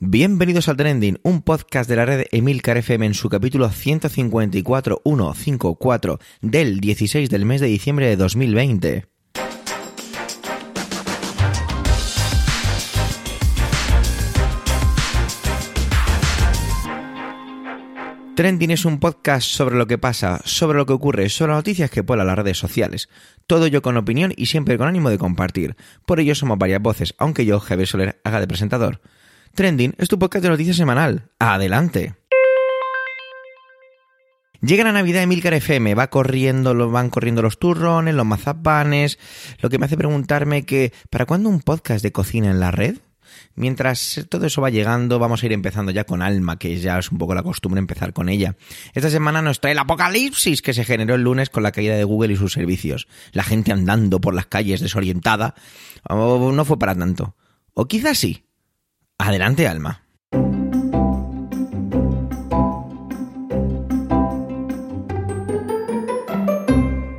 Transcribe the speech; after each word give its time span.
Bienvenidos 0.00 0.68
al 0.68 0.76
Trending, 0.76 1.20
un 1.22 1.42
podcast 1.42 1.88
de 1.88 1.94
la 1.94 2.04
red 2.04 2.24
Emilcar 2.32 2.78
FM 2.78 3.06
en 3.06 3.14
su 3.14 3.28
capítulo 3.28 3.70
154.154 3.70 6.18
del 6.42 6.80
16 6.80 7.30
del 7.30 7.44
mes 7.44 7.60
de 7.60 7.68
diciembre 7.68 8.08
de 8.08 8.16
2020. 8.16 9.06
Trending 18.34 18.72
es 18.72 18.84
un 18.84 18.98
podcast 18.98 19.46
sobre 19.46 19.76
lo 19.76 19.86
que 19.86 19.96
pasa, 19.96 20.40
sobre 20.44 20.76
lo 20.76 20.86
que 20.86 20.92
ocurre, 20.92 21.28
sobre 21.28 21.52
las 21.52 21.58
noticias 21.58 21.88
que 21.88 22.02
pueblan 22.02 22.26
las 22.26 22.36
redes 22.36 22.58
sociales. 22.58 23.08
Todo 23.46 23.66
ello 23.66 23.80
con 23.80 23.96
opinión 23.96 24.32
y 24.36 24.46
siempre 24.46 24.76
con 24.76 24.88
ánimo 24.88 25.08
de 25.08 25.18
compartir. 25.18 25.76
Por 26.04 26.18
ello 26.18 26.34
somos 26.34 26.58
varias 26.58 26.82
voces, 26.82 27.14
aunque 27.18 27.46
yo, 27.46 27.60
Javier 27.60 27.86
Soler, 27.86 28.20
haga 28.24 28.40
de 28.40 28.48
presentador. 28.48 29.00
Trending 29.54 29.94
es 29.98 30.08
tu 30.08 30.18
podcast 30.18 30.42
de 30.42 30.50
noticias 30.50 30.76
semanal. 30.76 31.30
¡Adelante! 31.38 32.14
Llega 34.60 34.84
la 34.84 34.92
Navidad 34.92 35.20
de 35.20 35.26
Milcar 35.26 35.54
FM, 35.54 35.94
va 35.94 36.08
corriendo, 36.08 36.90
van 36.90 37.10
corriendo 37.10 37.42
los 37.42 37.58
turrones, 37.58 38.14
los 38.14 38.26
mazapanes, 38.26 39.18
lo 39.60 39.68
que 39.68 39.78
me 39.78 39.86
hace 39.86 39.96
preguntarme 39.96 40.64
que 40.64 40.92
¿para 41.10 41.26
cuándo 41.26 41.50
un 41.50 41.60
podcast 41.60 42.02
de 42.02 42.12
cocina 42.12 42.50
en 42.50 42.60
la 42.60 42.70
red? 42.70 42.96
Mientras 43.56 44.26
todo 44.28 44.46
eso 44.46 44.62
va 44.62 44.70
llegando, 44.70 45.18
vamos 45.18 45.42
a 45.42 45.46
ir 45.46 45.52
empezando 45.52 45.92
ya 45.92 46.04
con 46.04 46.22
Alma, 46.22 46.58
que 46.58 46.78
ya 46.78 46.98
es 46.98 47.12
un 47.12 47.18
poco 47.18 47.34
la 47.34 47.42
costumbre 47.42 47.78
empezar 47.78 48.12
con 48.12 48.28
ella. 48.28 48.56
Esta 48.94 49.10
semana 49.10 49.42
nos 49.42 49.60
trae 49.60 49.72
el 49.72 49.78
apocalipsis 49.78 50.62
que 50.62 50.74
se 50.74 50.84
generó 50.84 51.14
el 51.14 51.22
lunes 51.22 51.50
con 51.50 51.62
la 51.62 51.72
caída 51.72 51.94
de 51.94 52.04
Google 52.04 52.32
y 52.32 52.36
sus 52.36 52.52
servicios. 52.52 53.06
La 53.32 53.44
gente 53.44 53.70
andando 53.70 54.20
por 54.20 54.34
las 54.34 54.46
calles 54.46 54.80
desorientada. 54.80 55.54
O 56.08 56.52
no 56.52 56.64
fue 56.64 56.78
para 56.78 56.94
tanto. 56.94 57.36
O 57.74 57.86
quizás 57.86 58.18
sí. 58.18 58.43
Adelante, 59.18 59.68
Alma. 59.68 60.02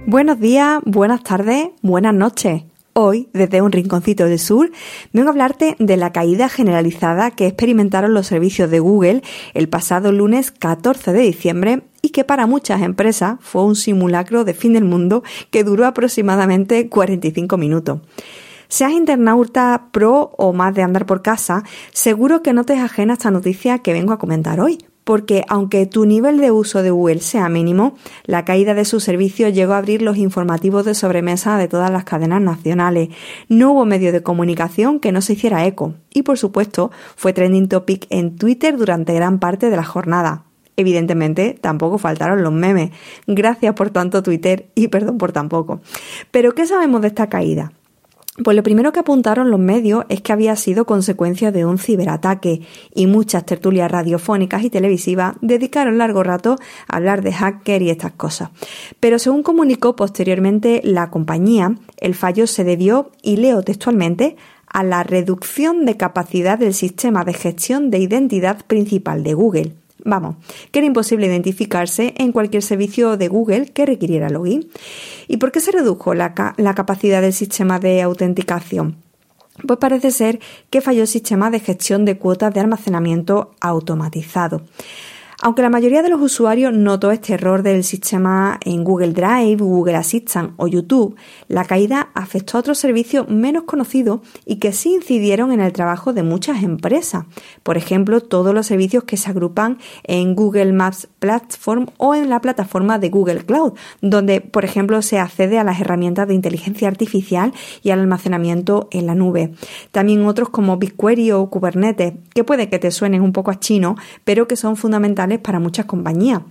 Buenos 0.06 0.40
días, 0.40 0.82
buenas 0.86 1.24
tardes, 1.24 1.70
buenas 1.82 2.14
noches. 2.14 2.64
Hoy, 2.94 3.30
desde 3.34 3.62
un 3.62 3.72
rinconcito 3.72 4.26
del 4.26 4.40
sur, 4.40 4.72
vengo 5.12 5.28
a 5.28 5.32
hablarte 5.32 5.76
de 5.80 5.98
la 5.98 6.12
caída 6.14 6.48
generalizada 6.48 7.32
que 7.32 7.48
experimentaron 7.48 8.14
los 8.14 8.28
servicios 8.28 8.70
de 8.70 8.80
Google 8.80 9.24
el 9.54 9.68
pasado 9.68 10.12
lunes 10.12 10.52
14 10.52 11.12
de 11.12 11.22
diciembre 11.22 11.82
y 12.02 12.09
que 12.09 12.24
para 12.24 12.46
muchas 12.46 12.82
empresas 12.82 13.38
fue 13.42 13.64
un 13.64 13.76
simulacro 13.76 14.46
de 14.46 14.54
fin 14.54 14.74
del 14.74 14.86
mundo 14.86 15.24
que 15.50 15.64
duró 15.64 15.86
aproximadamente 15.86 16.88
45 16.88 17.58
minutos. 17.58 18.00
Seas 18.68 18.92
internauta 18.92 19.90
pro 19.92 20.32
o 20.38 20.54
más 20.54 20.74
de 20.74 20.84
andar 20.84 21.06
por 21.06 21.22
casa, 21.22 21.64
seguro 21.92 22.42
que 22.42 22.54
no 22.54 22.64
te 22.64 22.74
es 22.74 22.82
ajena 22.82 23.14
esta 23.14 23.32
noticia 23.32 23.80
que 23.80 23.94
vengo 23.94 24.14
a 24.14 24.18
comentar 24.18 24.60
hoy, 24.60 24.80
porque 25.06 25.46
aunque 25.48 25.86
tu 25.86 26.06
nivel 26.06 26.40
de 26.40 26.52
uso 26.52 26.82
de 26.82 26.92
Google 26.92 27.22
sea 27.22 27.48
mínimo, 27.48 27.96
la 28.26 28.44
caída 28.44 28.74
de 28.74 28.86
su 28.86 29.00
servicio 29.00 29.48
llegó 29.50 29.74
a 29.74 29.78
abrir 29.78 30.02
los 30.02 30.18
informativos 30.18 30.84
de 30.84 30.96
sobremesa 30.96 31.58
de 31.58 31.68
todas 31.68 31.92
las 31.92 32.04
cadenas 32.04 32.42
nacionales. 32.42 33.10
No 33.48 33.72
hubo 33.72 33.86
medio 33.86 34.12
de 34.12 34.24
comunicación 34.24 35.00
que 35.00 35.12
no 35.12 35.22
se 35.22 35.34
hiciera 35.34 35.66
eco 35.66 35.94
y 36.12 36.24
por 36.24 36.38
supuesto 36.38 36.92
fue 37.16 37.34
trending 37.34 37.70
topic 37.70 38.08
en 38.10 38.36
Twitter 38.36 38.76
durante 38.78 39.14
gran 39.14 39.40
parte 39.40 39.70
de 39.70 39.78
la 39.78 39.84
jornada. 39.84 40.44
Evidentemente, 40.76 41.58
tampoco 41.62 41.98
faltaron 41.98 42.44
los 42.44 42.52
memes. 42.52 42.90
Gracias 43.28 43.74
por 43.76 43.92
tanto 43.92 44.24
Twitter 44.24 44.70
y 44.76 44.90
perdón 44.90 45.18
por 45.18 45.32
tan 45.32 45.48
poco. 45.48 45.80
Pero 46.32 46.54
¿qué 46.54 46.66
sabemos 46.66 47.02
de 47.02 47.08
esta 47.08 47.30
caída? 47.30 47.72
Pues 48.44 48.58
lo 48.58 48.64
primero 48.64 48.91
que 48.91 49.00
apuntaron 49.00 49.50
los 49.50 49.61
medios 49.61 50.03
es 50.09 50.19
que 50.19 50.33
había 50.33 50.58
sido 50.58 50.86
consecuencia 50.86 51.53
de 51.53 51.66
un 51.66 51.78
ciberataque 51.78 52.64
y 52.94 53.08
muchas 53.08 53.45
tertulias 53.45 53.89
radiofónicas 53.89 54.61
y 54.66 54.69
televisivas 54.69 55.38
dedicaron 55.39 55.97
largo 55.97 56.22
rato 56.22 56.58
a 56.89 56.97
hablar 56.97 57.22
de 57.22 57.31
hacker 57.31 57.81
y 57.81 57.91
estas 57.91 58.11
cosas. 58.11 58.50
Pero 59.00 59.19
según 59.19 59.41
comunicó 59.41 59.95
posteriormente 59.95 60.81
la 60.84 61.12
compañía, 61.12 61.75
el 61.97 62.13
fallo 62.13 62.45
se 62.45 62.66
debió, 62.66 63.12
y 63.22 63.38
leo 63.38 63.63
textualmente, 63.63 64.35
a 64.68 64.84
la 64.84 65.03
reducción 65.03 65.85
de 65.85 65.95
capacidad 65.95 66.59
del 66.59 66.74
sistema 66.74 67.24
de 67.24 67.34
gestión 67.34 67.90
de 67.90 68.00
identidad 68.00 68.66
principal 68.66 69.24
de 69.24 69.34
Google 69.34 69.84
Vamos, 70.08 70.36
que 70.72 70.80
era 70.80 70.86
imposible 70.86 71.26
identificarse 71.26 72.14
en 72.18 72.32
cualquier 72.32 72.62
servicio 72.62 73.18
de 73.18 73.28
Google 73.28 73.66
que 73.66 73.88
requiriera 73.88 74.30
login. 74.30 74.70
¿Y 75.28 75.38
por 75.38 75.52
qué 75.52 75.60
se 75.60 75.72
redujo 75.72 76.14
la, 76.14 76.54
la 76.58 76.76
capacidad 76.76 77.24
del 77.24 77.34
sistema 77.34 77.80
de 77.80 78.04
autenticación? 78.04 78.98
Pues 79.66 79.80
parece 79.80 80.12
ser 80.12 80.40
que 80.70 80.82
falló 80.82 81.02
el 81.02 81.08
sistema 81.08 81.50
de 81.50 81.60
gestión 81.60 82.06
de 82.06 82.20
cuotas 82.20 82.54
de 82.54 82.60
almacenamiento 82.60 83.56
automatizado. 83.60 84.62
Aunque 85.45 85.61
la 85.61 85.69
mayoría 85.69 86.01
de 86.01 86.09
los 86.09 86.19
usuarios 86.22 86.73
notó 86.73 87.11
este 87.11 87.35
error 87.35 87.61
del 87.61 87.83
sistema 87.83 88.59
en 88.66 88.83
Google 88.83 89.13
Drive, 89.13 89.57
Google 89.57 89.95
Assistant 89.95 90.53
o 90.57 90.66
YouTube, 90.66 91.16
la 91.50 91.66
caída 91.66 92.09
afectó 92.16 92.57
a 92.57 92.61
otros 92.61 92.79
servicios 92.79 93.29
menos 93.29 93.66
conocidos 93.66 94.22
y 94.47 94.56
que 94.56 94.72
sí 94.72 94.95
incidieron 94.95 95.51
en 95.51 95.61
el 95.61 95.72
trabajo 95.72 96.13
de 96.13 96.23
muchas 96.23 96.63
empresas. 96.63 97.25
Por 97.61 97.78
ejemplo, 97.78 98.22
todos 98.22 98.56
los 98.56 98.66
servicios 98.66 99.03
que 99.03 99.17
se 99.17 99.29
agrupan 99.29 99.78
en 100.06 100.33
Google 100.33 100.73
Maps 100.73 101.07
Platform 101.19 101.89
o 101.97 102.16
en 102.16 102.31
la 102.31 102.41
plataforma 102.41 102.97
de 102.97 103.09
Google 103.09 103.45
Cloud, 103.45 103.73
donde, 104.01 104.41
por 104.41 104.66
ejemplo, 104.66 105.03
se 105.03 105.19
accede 105.19 105.59
a 105.59 105.63
las 105.63 105.79
herramientas 105.79 106.27
de 106.27 106.33
inteligencia 106.33 106.88
artificial 106.88 107.53
y 107.83 107.91
al 107.91 108.00
almacenamiento 108.00 108.88
en 108.89 109.06
la 109.06 109.13
nube. 109.13 109.53
También 109.91 110.25
otros 110.25 110.50
como 110.50 110.77
BigQuery 110.77 111.33
o 111.33 111.51
Kubernetes, 111.51 112.16
que 112.33 112.44
puede 112.44 112.67
que 112.67 112.79
te 112.79 112.89
suenen 112.89 113.22
un 113.22 113.31
poco 113.31 113.51
a 113.51 113.59
chino, 113.59 113.95
pero 114.23 114.47
que 114.47 114.56
son 114.56 114.75
fundamentales 114.75 115.34
para 115.40 115.59
muchas 115.59 115.85
compañías. 115.85 116.41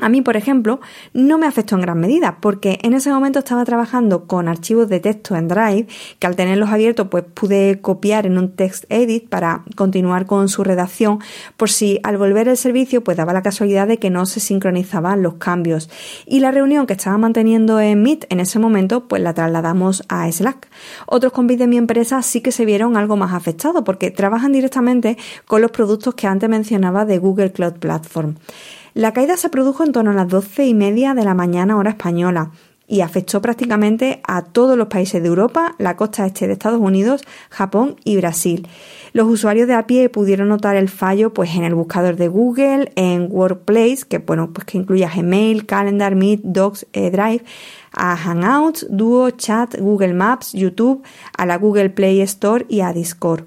A 0.00 0.08
mí, 0.08 0.22
por 0.22 0.36
ejemplo, 0.36 0.80
no 1.12 1.38
me 1.38 1.46
afectó 1.46 1.74
en 1.74 1.80
gran 1.80 1.98
medida, 1.98 2.38
porque 2.40 2.78
en 2.82 2.94
ese 2.94 3.10
momento 3.10 3.40
estaba 3.40 3.64
trabajando 3.64 4.26
con 4.26 4.46
archivos 4.46 4.88
de 4.88 5.00
texto 5.00 5.34
en 5.34 5.48
Drive, 5.48 5.88
que 6.20 6.26
al 6.26 6.36
tenerlos 6.36 6.70
abiertos, 6.70 7.08
pues 7.10 7.24
pude 7.24 7.80
copiar 7.80 8.24
en 8.24 8.38
un 8.38 8.52
text 8.52 8.84
edit 8.90 9.28
para 9.28 9.64
continuar 9.74 10.26
con 10.26 10.48
su 10.48 10.62
redacción, 10.62 11.18
por 11.56 11.68
si 11.68 11.98
al 12.04 12.16
volver 12.16 12.46
el 12.46 12.56
servicio, 12.56 13.02
pues 13.02 13.16
daba 13.16 13.32
la 13.32 13.42
casualidad 13.42 13.88
de 13.88 13.98
que 13.98 14.08
no 14.08 14.24
se 14.26 14.38
sincronizaban 14.38 15.22
los 15.22 15.34
cambios. 15.34 15.90
Y 16.26 16.38
la 16.40 16.52
reunión 16.52 16.86
que 16.86 16.92
estaba 16.92 17.18
manteniendo 17.18 17.80
en 17.80 18.00
Meet 18.00 18.26
en 18.28 18.38
ese 18.38 18.60
momento, 18.60 19.08
pues 19.08 19.20
la 19.20 19.34
trasladamos 19.34 20.04
a 20.08 20.30
Slack. 20.30 20.68
Otros 21.06 21.32
compis 21.32 21.58
de 21.58 21.66
mi 21.66 21.76
empresa 21.76 22.22
sí 22.22 22.40
que 22.40 22.52
se 22.52 22.64
vieron 22.64 22.96
algo 22.96 23.16
más 23.16 23.32
afectados, 23.32 23.82
porque 23.84 24.12
trabajan 24.12 24.52
directamente 24.52 25.18
con 25.44 25.60
los 25.60 25.72
productos 25.72 26.14
que 26.14 26.28
antes 26.28 26.48
mencionaba 26.48 27.04
de 27.04 27.18
Google 27.18 27.50
Cloud 27.50 27.80
Platform. 27.80 28.36
La 28.98 29.12
caída 29.12 29.36
se 29.36 29.48
produjo 29.48 29.84
en 29.84 29.92
torno 29.92 30.10
a 30.10 30.14
las 30.14 30.26
doce 30.26 30.66
y 30.66 30.74
media 30.74 31.14
de 31.14 31.22
la 31.22 31.32
mañana 31.32 31.76
hora 31.76 31.90
española 31.90 32.50
y 32.88 33.02
afectó 33.02 33.40
prácticamente 33.40 34.20
a 34.26 34.42
todos 34.42 34.76
los 34.76 34.88
países 34.88 35.22
de 35.22 35.28
Europa, 35.28 35.76
la 35.78 35.94
costa 35.94 36.26
este 36.26 36.48
de 36.48 36.54
Estados 36.54 36.80
Unidos, 36.80 37.22
Japón 37.48 37.94
y 38.02 38.16
Brasil. 38.16 38.66
Los 39.12 39.28
usuarios 39.28 39.68
de 39.68 39.74
a 39.74 39.86
pie 39.86 40.08
pudieron 40.08 40.48
notar 40.48 40.74
el 40.74 40.88
fallo 40.88 41.32
pues 41.32 41.54
en 41.54 41.62
el 41.62 41.76
buscador 41.76 42.16
de 42.16 42.26
Google, 42.26 42.90
en 42.96 43.28
Workplace, 43.30 43.98
que 44.08 44.18
bueno, 44.18 44.50
pues 44.52 44.64
que 44.64 44.78
incluye 44.78 45.06
Gmail, 45.06 45.64
Calendar, 45.64 46.16
Meet, 46.16 46.40
Docs, 46.42 46.88
Drive, 46.92 47.44
a 47.92 48.16
Hangouts, 48.16 48.84
Duo, 48.90 49.30
Chat, 49.30 49.78
Google 49.78 50.14
Maps, 50.14 50.54
YouTube, 50.54 51.04
a 51.36 51.46
la 51.46 51.56
Google 51.56 51.90
Play 51.90 52.20
Store 52.22 52.66
y 52.68 52.80
a 52.80 52.92
Discord. 52.92 53.44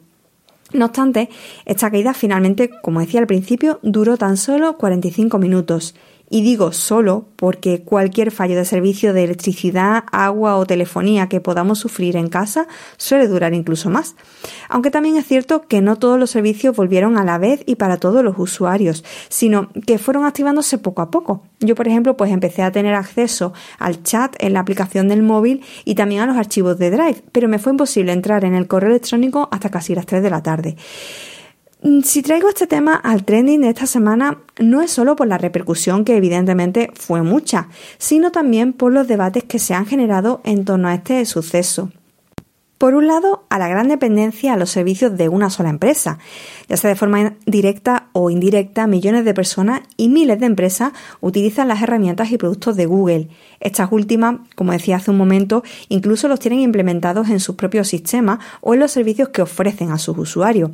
No 0.73 0.85
obstante, 0.85 1.29
esta 1.65 1.91
caída 1.91 2.13
finalmente, 2.13 2.69
como 2.81 2.99
decía 2.99 3.19
al 3.19 3.27
principio, 3.27 3.79
duró 3.81 4.17
tan 4.17 4.37
solo 4.37 4.77
45 4.77 5.37
minutos 5.37 5.95
y 6.31 6.41
digo 6.41 6.71
solo 6.71 7.27
porque 7.35 7.83
cualquier 7.83 8.31
fallo 8.31 8.55
de 8.55 8.63
servicio 8.63 9.13
de 9.13 9.25
electricidad, 9.25 10.05
agua 10.13 10.55
o 10.55 10.65
telefonía 10.65 11.27
que 11.27 11.41
podamos 11.41 11.79
sufrir 11.79 12.15
en 12.15 12.29
casa 12.29 12.67
suele 12.95 13.27
durar 13.27 13.53
incluso 13.53 13.89
más. 13.89 14.15
Aunque 14.69 14.91
también 14.91 15.17
es 15.17 15.27
cierto 15.27 15.67
que 15.67 15.81
no 15.81 15.97
todos 15.97 16.17
los 16.17 16.31
servicios 16.31 16.75
volvieron 16.75 17.17
a 17.17 17.25
la 17.25 17.37
vez 17.37 17.61
y 17.65 17.75
para 17.75 17.97
todos 17.97 18.23
los 18.23 18.39
usuarios, 18.39 19.03
sino 19.27 19.69
que 19.85 19.97
fueron 19.97 20.23
activándose 20.23 20.77
poco 20.77 21.01
a 21.01 21.11
poco. 21.11 21.43
Yo, 21.59 21.75
por 21.75 21.89
ejemplo, 21.89 22.15
pues 22.15 22.31
empecé 22.31 22.63
a 22.63 22.71
tener 22.71 22.95
acceso 22.95 23.51
al 23.77 24.01
chat 24.01 24.33
en 24.39 24.53
la 24.53 24.61
aplicación 24.61 25.09
del 25.09 25.23
móvil 25.23 25.63
y 25.83 25.95
también 25.95 26.21
a 26.21 26.25
los 26.25 26.37
archivos 26.37 26.79
de 26.79 26.91
Drive, 26.91 27.23
pero 27.33 27.49
me 27.49 27.59
fue 27.59 27.73
imposible 27.73 28.13
entrar 28.13 28.45
en 28.45 28.55
el 28.55 28.67
correo 28.67 28.91
electrónico 28.91 29.49
hasta 29.51 29.69
casi 29.69 29.95
las 29.95 30.05
3 30.05 30.23
de 30.23 30.29
la 30.29 30.41
tarde. 30.41 30.77
Mm, 31.83 32.01
si 32.01 32.21
traigo 32.21 32.47
este 32.47 32.67
tema 32.67 32.95
al 32.95 33.23
trending 33.23 33.61
de 33.61 33.69
esta 33.69 33.87
semana, 33.87 34.37
no 34.59 34.81
es 34.81 34.91
solo 34.91 35.15
por 35.15 35.27
la 35.27 35.39
repercusión 35.39 36.05
que 36.05 36.15
evidentemente 36.15 36.91
fue 36.93 37.23
mucha, 37.23 37.69
sino 37.97 38.31
también 38.31 38.73
por 38.73 38.91
los 38.91 39.07
debates 39.07 39.43
que 39.45 39.57
se 39.57 39.73
han 39.73 39.87
generado 39.87 40.41
en 40.43 40.63
torno 40.63 40.87
a 40.89 40.93
este 40.95 41.25
suceso. 41.25 41.91
Por 42.81 42.95
un 42.95 43.05
lado, 43.05 43.45
a 43.49 43.59
la 43.59 43.67
gran 43.67 43.89
dependencia 43.89 44.53
a 44.53 44.57
los 44.57 44.71
servicios 44.71 45.15
de 45.15 45.29
una 45.29 45.51
sola 45.51 45.69
empresa. 45.69 46.17
Ya 46.67 46.77
sea 46.77 46.89
de 46.89 46.95
forma 46.95 47.35
directa 47.45 48.07
o 48.11 48.31
indirecta, 48.31 48.87
millones 48.87 49.23
de 49.23 49.35
personas 49.35 49.81
y 49.97 50.09
miles 50.09 50.39
de 50.39 50.47
empresas 50.47 50.91
utilizan 51.19 51.67
las 51.67 51.83
herramientas 51.83 52.31
y 52.31 52.39
productos 52.39 52.75
de 52.77 52.87
Google. 52.87 53.27
Estas 53.59 53.91
últimas, 53.91 54.37
como 54.55 54.71
decía 54.71 54.95
hace 54.95 55.11
un 55.11 55.17
momento, 55.17 55.63
incluso 55.89 56.27
los 56.27 56.39
tienen 56.39 56.61
implementados 56.61 57.29
en 57.29 57.39
sus 57.39 57.55
propios 57.55 57.87
sistemas 57.87 58.39
o 58.61 58.73
en 58.73 58.79
los 58.79 58.89
servicios 58.89 59.29
que 59.29 59.43
ofrecen 59.43 59.91
a 59.91 59.99
sus 59.99 60.17
usuarios. 60.17 60.71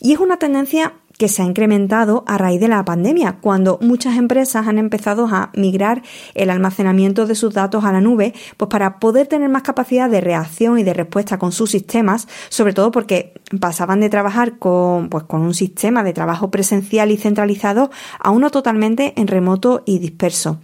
Y 0.00 0.12
es 0.12 0.18
una 0.18 0.38
tendencia 0.38 0.94
que 1.18 1.28
se 1.28 1.42
ha 1.42 1.44
incrementado 1.44 2.24
a 2.26 2.38
raíz 2.38 2.60
de 2.60 2.68
la 2.68 2.84
pandemia, 2.84 3.38
cuando 3.40 3.78
muchas 3.80 4.16
empresas 4.16 4.66
han 4.66 4.78
empezado 4.78 5.26
a 5.26 5.50
migrar 5.54 6.02
el 6.34 6.50
almacenamiento 6.50 7.26
de 7.26 7.34
sus 7.34 7.54
datos 7.54 7.84
a 7.84 7.92
la 7.92 8.00
nube, 8.00 8.34
pues 8.56 8.68
para 8.68 8.98
poder 8.98 9.26
tener 9.26 9.48
más 9.48 9.62
capacidad 9.62 10.10
de 10.10 10.20
reacción 10.20 10.78
y 10.78 10.82
de 10.82 10.94
respuesta 10.94 11.38
con 11.38 11.52
sus 11.52 11.70
sistemas, 11.70 12.28
sobre 12.48 12.72
todo 12.72 12.90
porque 12.90 13.34
pasaban 13.60 14.00
de 14.00 14.10
trabajar 14.10 14.58
con, 14.58 15.08
pues, 15.08 15.24
con 15.24 15.42
un 15.42 15.54
sistema 15.54 16.02
de 16.02 16.12
trabajo 16.12 16.50
presencial 16.50 17.10
y 17.10 17.16
centralizado 17.16 17.90
a 18.18 18.30
uno 18.30 18.50
totalmente 18.50 19.14
en 19.16 19.28
remoto 19.28 19.82
y 19.86 19.98
disperso. 19.98 20.58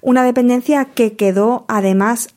Una 0.00 0.22
dependencia 0.22 0.84
que 0.84 1.16
quedó 1.16 1.64
además 1.68 2.28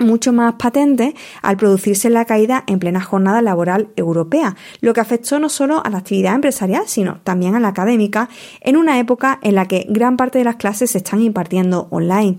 mucho 0.00 0.32
más 0.32 0.54
patente 0.54 1.14
al 1.42 1.56
producirse 1.56 2.10
la 2.10 2.24
caída 2.24 2.64
en 2.66 2.78
plena 2.78 3.00
jornada 3.00 3.42
laboral 3.42 3.88
europea, 3.96 4.56
lo 4.80 4.92
que 4.92 5.00
afectó 5.00 5.38
no 5.38 5.48
solo 5.48 5.82
a 5.84 5.90
la 5.90 5.98
actividad 5.98 6.34
empresarial, 6.34 6.84
sino 6.86 7.20
también 7.22 7.54
a 7.54 7.60
la 7.60 7.68
académica, 7.68 8.28
en 8.60 8.76
una 8.76 8.98
época 8.98 9.38
en 9.42 9.54
la 9.54 9.66
que 9.66 9.86
gran 9.88 10.16
parte 10.16 10.38
de 10.38 10.44
las 10.44 10.56
clases 10.56 10.90
se 10.90 10.98
están 10.98 11.20
impartiendo 11.20 11.88
online. 11.90 12.38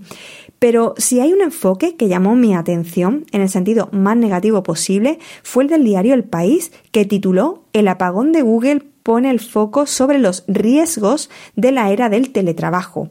Pero 0.58 0.94
si 0.96 1.20
hay 1.20 1.32
un 1.32 1.42
enfoque 1.42 1.96
que 1.96 2.08
llamó 2.08 2.34
mi 2.34 2.54
atención 2.54 3.26
en 3.32 3.42
el 3.42 3.48
sentido 3.48 3.88
más 3.92 4.16
negativo 4.16 4.62
posible, 4.62 5.18
fue 5.42 5.64
el 5.64 5.68
del 5.68 5.84
diario 5.84 6.14
El 6.14 6.24
País, 6.24 6.72
que 6.92 7.04
tituló 7.04 7.64
El 7.72 7.88
apagón 7.88 8.32
de 8.32 8.42
Google 8.42 8.82
pone 9.02 9.30
el 9.30 9.38
foco 9.38 9.86
sobre 9.86 10.18
los 10.18 10.42
riesgos 10.48 11.30
de 11.54 11.70
la 11.70 11.92
era 11.92 12.08
del 12.08 12.32
teletrabajo. 12.32 13.10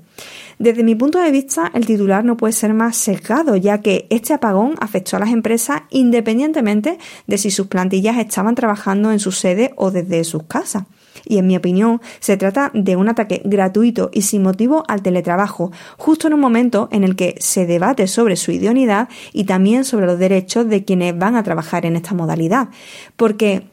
Desde 0.57 0.83
mi 0.83 0.95
punto 0.95 1.19
de 1.19 1.31
vista, 1.31 1.69
el 1.73 1.85
titular 1.85 2.23
no 2.23 2.37
puede 2.37 2.53
ser 2.53 2.73
más 2.73 2.95
sesgado, 2.95 3.55
ya 3.55 3.81
que 3.81 4.07
este 4.09 4.33
apagón 4.33 4.75
afectó 4.79 5.17
a 5.17 5.19
las 5.19 5.29
empresas 5.29 5.81
independientemente 5.89 6.97
de 7.27 7.37
si 7.37 7.51
sus 7.51 7.67
plantillas 7.67 8.17
estaban 8.17 8.55
trabajando 8.55 9.11
en 9.11 9.19
su 9.19 9.31
sede 9.31 9.73
o 9.75 9.91
desde 9.91 10.23
sus 10.23 10.43
casas. 10.43 10.83
Y 11.25 11.37
en 11.37 11.47
mi 11.47 11.57
opinión, 11.57 12.01
se 12.19 12.37
trata 12.37 12.71
de 12.73 12.95
un 12.95 13.09
ataque 13.09 13.41
gratuito 13.43 14.09
y 14.13 14.21
sin 14.21 14.43
motivo 14.43 14.83
al 14.87 15.01
teletrabajo, 15.01 15.71
justo 15.97 16.27
en 16.27 16.33
un 16.33 16.39
momento 16.39 16.87
en 16.91 17.03
el 17.03 17.15
que 17.15 17.35
se 17.39 17.65
debate 17.65 18.07
sobre 18.07 18.35
su 18.35 18.51
idoneidad 18.51 19.09
y 19.33 19.45
también 19.45 19.85
sobre 19.85 20.05
los 20.05 20.19
derechos 20.19 20.69
de 20.69 20.83
quienes 20.85 21.17
van 21.17 21.35
a 21.35 21.43
trabajar 21.43 21.85
en 21.85 21.95
esta 21.95 22.13
modalidad. 22.13 22.69
Porque 23.15 23.63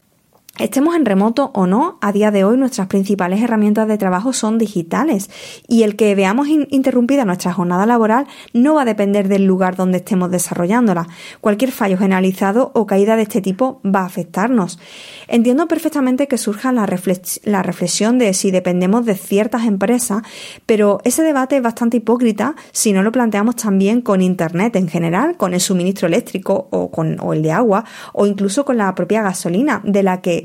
Estemos 0.58 0.94
en 0.94 1.06
remoto 1.06 1.50
o 1.54 1.66
no, 1.66 1.96
a 2.02 2.12
día 2.12 2.30
de 2.30 2.44
hoy 2.44 2.58
nuestras 2.58 2.86
principales 2.86 3.40
herramientas 3.40 3.88
de 3.88 3.96
trabajo 3.96 4.34
son 4.34 4.58
digitales 4.58 5.30
y 5.66 5.82
el 5.82 5.96
que 5.96 6.14
veamos 6.14 6.46
interrumpida 6.46 7.24
nuestra 7.24 7.54
jornada 7.54 7.86
laboral 7.86 8.26
no 8.52 8.74
va 8.74 8.82
a 8.82 8.84
depender 8.84 9.28
del 9.28 9.46
lugar 9.46 9.76
donde 9.76 9.96
estemos 9.96 10.30
desarrollándola. 10.30 11.08
Cualquier 11.40 11.72
fallo 11.72 11.96
generalizado 11.96 12.70
o 12.74 12.86
caída 12.86 13.16
de 13.16 13.22
este 13.22 13.40
tipo 13.40 13.80
va 13.82 14.00
a 14.00 14.04
afectarnos. 14.04 14.78
Entiendo 15.26 15.68
perfectamente 15.68 16.28
que 16.28 16.36
surja 16.36 16.70
la, 16.70 16.84
reflexión 16.84 18.18
de 18.18 18.34
si 18.34 18.50
dependemos 18.50 19.06
de 19.06 19.14
ciertas 19.14 19.64
empresas, 19.64 20.22
pero 20.66 21.00
ese 21.04 21.22
debate 21.22 21.56
es 21.56 21.62
bastante 21.62 21.96
hipócrita 21.96 22.56
si 22.72 22.92
no 22.92 23.02
lo 23.02 23.10
planteamos 23.10 23.56
también 23.56 24.02
con 24.02 24.20
Internet 24.20 24.76
en 24.76 24.88
general, 24.88 25.38
con 25.38 25.54
el 25.54 25.60
suministro 25.60 26.08
eléctrico 26.08 26.68
o, 26.70 26.90
con, 26.90 27.16
o 27.20 27.32
el 27.32 27.42
de 27.42 27.52
agua 27.52 27.86
o 28.12 28.26
incluso 28.26 28.66
con 28.66 28.76
la 28.76 28.94
propia 28.94 29.22
gasolina, 29.22 29.80
de 29.82 30.02
la 30.02 30.20
que 30.20 30.41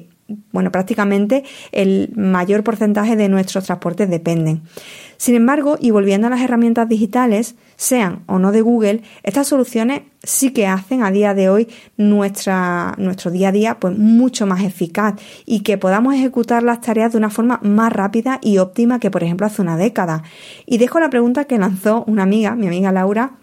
bueno, 0.52 0.72
prácticamente 0.72 1.44
el 1.72 2.12
mayor 2.16 2.64
porcentaje 2.64 3.16
de 3.16 3.30
nuestros 3.30 3.66
transportes 3.66 4.10
dependen. 4.10 4.64
Sin 5.18 5.36
embargo, 5.36 5.78
y 5.80 5.92
volviendo 5.92 6.28
a 6.28 6.30
las 6.30 6.42
herramientas 6.42 6.88
digitales, 6.90 7.56
sean 7.76 8.24
o 8.28 8.38
no 8.38 8.52
de 8.52 8.62
Google, 8.62 9.02
estas 9.24 9.48
soluciones 9.48 10.02
sí 10.22 10.52
que 10.52 10.68
hacen 10.68 11.04
a 11.04 11.12
día 11.12 11.34
de 11.34 11.50
hoy 11.50 11.68
nuestra, 11.96 12.94
nuestro 12.98 13.32
día 13.32 13.50
a 13.50 13.52
día 13.52 13.80
pues 13.80 13.98
mucho 13.98 14.46
más 14.46 14.64
eficaz 14.64 15.16
y 15.46 15.62
que 15.62 15.78
podamos 15.78 16.14
ejecutar 16.14 16.64
las 16.64 16.82
tareas 16.82 17.14
de 17.14 17.18
una 17.18 17.30
forma 17.30 17.60
más 17.64 17.92
rápida 17.94 18.40
y 18.42 18.58
óptima 18.58 19.00
que 19.00 19.10
por 19.12 19.24
ejemplo 19.24 19.48
hace 19.48 19.62
una 19.62 19.78
década. 19.78 20.24
Y 20.66 20.78
dejo 20.78 21.00
la 21.00 21.10
pregunta 21.10 21.46
que 21.46 21.58
lanzó 21.58 22.04
una 22.06 22.24
amiga, 22.24 22.56
mi 22.56 22.68
amiga 22.68 22.92
Laura, 22.92 23.38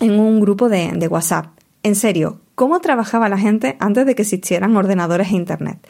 en 0.00 0.18
un 0.18 0.40
grupo 0.40 0.68
de, 0.68 0.92
de 0.92 1.08
WhatsApp. 1.08 1.46
En 1.82 1.94
serio, 1.94 2.40
cómo 2.56 2.80
trabajaba 2.80 3.28
la 3.28 3.38
gente 3.38 3.76
antes 3.78 4.04
de 4.06 4.16
que 4.16 4.22
existieran 4.22 4.76
ordenadores 4.76 5.30
e 5.30 5.36
Internet. 5.36 5.86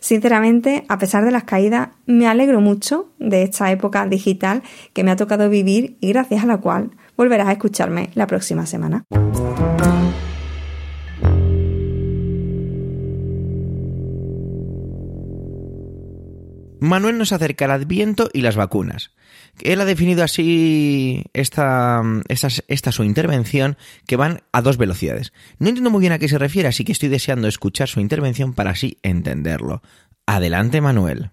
Sinceramente, 0.00 0.84
a 0.88 0.98
pesar 0.98 1.24
de 1.24 1.30
las 1.30 1.44
caídas, 1.44 1.90
me 2.04 2.26
alegro 2.26 2.60
mucho 2.60 3.12
de 3.18 3.44
esta 3.44 3.70
época 3.70 4.04
digital 4.06 4.62
que 4.92 5.04
me 5.04 5.12
ha 5.12 5.16
tocado 5.16 5.48
vivir 5.48 5.96
y 6.00 6.08
gracias 6.08 6.42
a 6.42 6.46
la 6.46 6.58
cual 6.58 6.90
volverás 7.16 7.48
a 7.48 7.52
escucharme 7.52 8.10
la 8.14 8.26
próxima 8.26 8.66
semana. 8.66 9.04
Manuel 16.80 17.18
nos 17.18 17.32
acerca 17.32 17.64
al 17.64 17.72
Adviento 17.72 18.28
y 18.32 18.42
las 18.42 18.56
vacunas. 18.56 19.12
Él 19.62 19.80
ha 19.80 19.84
definido 19.84 20.24
así 20.24 21.24
esta, 21.32 22.02
esta, 22.28 22.92
su 22.92 23.04
intervención 23.04 23.76
que 24.06 24.16
van 24.16 24.42
a 24.52 24.62
dos 24.62 24.76
velocidades. 24.76 25.32
No 25.58 25.68
entiendo 25.68 25.90
muy 25.90 26.00
bien 26.00 26.12
a 26.12 26.18
qué 26.18 26.28
se 26.28 26.38
refiere, 26.38 26.68
así 26.68 26.84
que 26.84 26.92
estoy 26.92 27.08
deseando 27.08 27.48
escuchar 27.48 27.88
su 27.88 28.00
intervención 28.00 28.54
para 28.54 28.70
así 28.70 28.98
entenderlo. 29.02 29.82
Adelante, 30.26 30.80
Manuel. 30.80 31.30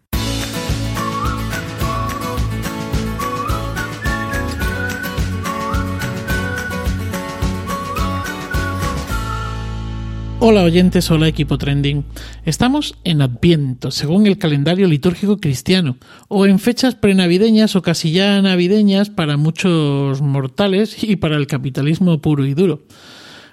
Hola 10.42 10.64
oyentes, 10.64 11.10
hola 11.12 11.30
equipo 11.30 11.58
trending. 11.58 12.04
Estamos 12.44 12.96
en 13.06 13.22
Adviento, 13.22 13.90
según 13.90 14.28
el 14.28 14.38
calendario 14.38 14.86
litúrgico 14.86 15.38
cristiano, 15.38 15.96
o 16.28 16.46
en 16.46 16.60
fechas 16.60 16.94
prenavideñas 16.94 17.78
o 17.78 17.82
casi 17.82 18.12
ya 18.12 18.42
navideñas 18.42 19.10
para 19.10 19.38
muchos 19.38 20.22
mortales 20.22 21.02
y 21.04 21.16
para 21.16 21.38
el 21.38 21.48
capitalismo 21.48 22.20
puro 22.20 22.46
y 22.46 22.54
duro. 22.54 22.84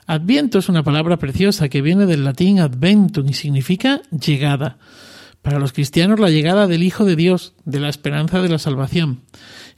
Adviento 0.06 0.58
es 0.58 0.69
una 0.69 0.82
palabra 0.82 1.19
preciosa 1.19 1.69
que 1.69 1.82
viene 1.82 2.05
del 2.05 2.25
latín 2.25 2.58
adventum 2.58 3.29
y 3.29 3.34
significa 3.34 4.02
llegada. 4.11 4.79
Para 5.40 5.61
los 5.61 5.73
cristianos 5.73 6.19
la 6.19 6.31
llegada 6.31 6.67
del 6.67 6.82
Hijo 6.82 7.05
de 7.05 7.14
Dios, 7.17 7.55
de 7.64 7.79
la 7.79 7.88
esperanza 7.88 8.43
de 8.43 8.49
la 8.49 8.58
salvación. 8.58 9.20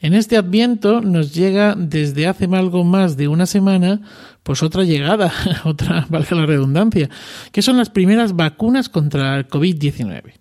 En 0.04 0.12
este 0.12 0.36
adviento 0.36 1.00
nos 1.00 1.32
llega 1.32 1.74
desde 1.74 2.26
hace 2.26 2.44
algo 2.52 2.84
más 2.84 3.16
de 3.16 3.26
una 3.26 3.46
semana, 3.46 4.02
pues 4.42 4.62
otra 4.62 4.84
llegada, 4.84 5.32
otra, 5.64 6.04
valga 6.10 6.36
la 6.36 6.44
redundancia, 6.44 7.08
que 7.52 7.62
son 7.62 7.78
las 7.78 7.88
primeras 7.88 8.36
vacunas 8.36 8.90
contra 8.90 9.34
el 9.38 9.48
COVID-19. 9.48 10.34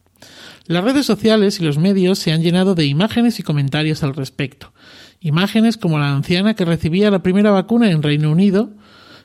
Las 0.67 0.83
redes 0.83 1.05
sociales 1.05 1.61
y 1.61 1.63
los 1.63 1.77
medios 1.77 2.19
se 2.19 2.33
han 2.33 2.41
llenado 2.41 2.75
de 2.75 2.87
imágenes 2.87 3.39
y 3.39 3.43
comentarios 3.43 4.03
al 4.03 4.15
respecto. 4.15 4.73
Imágenes 5.21 5.77
como 5.77 5.97
la 5.97 6.13
anciana 6.13 6.55
que 6.55 6.65
recibía 6.65 7.09
la 7.09 7.23
primera 7.23 7.51
vacuna 7.51 7.89
en 7.89 8.03
Reino 8.03 8.31
Unido, 8.31 8.71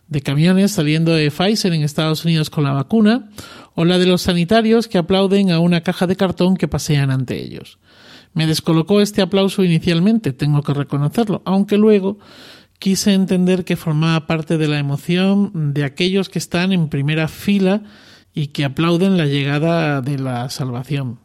de 0.07 0.21
camiones 0.21 0.71
saliendo 0.71 1.15
de 1.15 1.33
Pfizer 1.33 1.73
en 1.73 1.83
Estados 1.83 2.25
Unidos 2.25 2.49
con 2.49 2.63
la 2.63 2.71
vacuna, 2.71 3.29
o 3.75 3.85
la 3.85 3.99
de 3.99 4.07
los 4.07 4.23
sanitarios 4.23 4.87
que 4.87 4.99
aplauden 4.99 5.51
a 5.51 5.59
una 5.59 5.81
caja 5.81 6.07
de 6.07 6.15
cartón 6.15 6.57
que 6.57 6.69
pasean 6.69 7.11
ante 7.11 7.43
ellos. 7.43 7.81
Me 8.39 8.47
descolocó 8.47 9.01
este 9.01 9.21
aplauso 9.21 9.65
inicialmente, 9.65 10.33
tengo 10.33 10.63
que 10.63 10.73
reconocerlo, 10.73 11.43
aunque 11.45 11.77
luego 11.77 12.21
quise 12.79 13.13
entender 13.13 13.65
que 13.65 13.75
formaba 13.75 14.29
parte 14.29 14.59
de 14.59 14.69
la 14.69 14.79
emoción 14.79 15.75
de 15.75 15.83
aquellos 15.83 16.29
que 16.29 16.39
están 16.39 16.71
en 16.71 16.89
primera 16.89 17.27
fila 17.27 17.83
y 18.33 18.47
que 18.47 18.65
aplauden 18.65 19.17
la 19.17 19.27
llegada 19.27 20.03
de 20.03 20.21
la 20.21 20.51
salvación. 20.51 21.19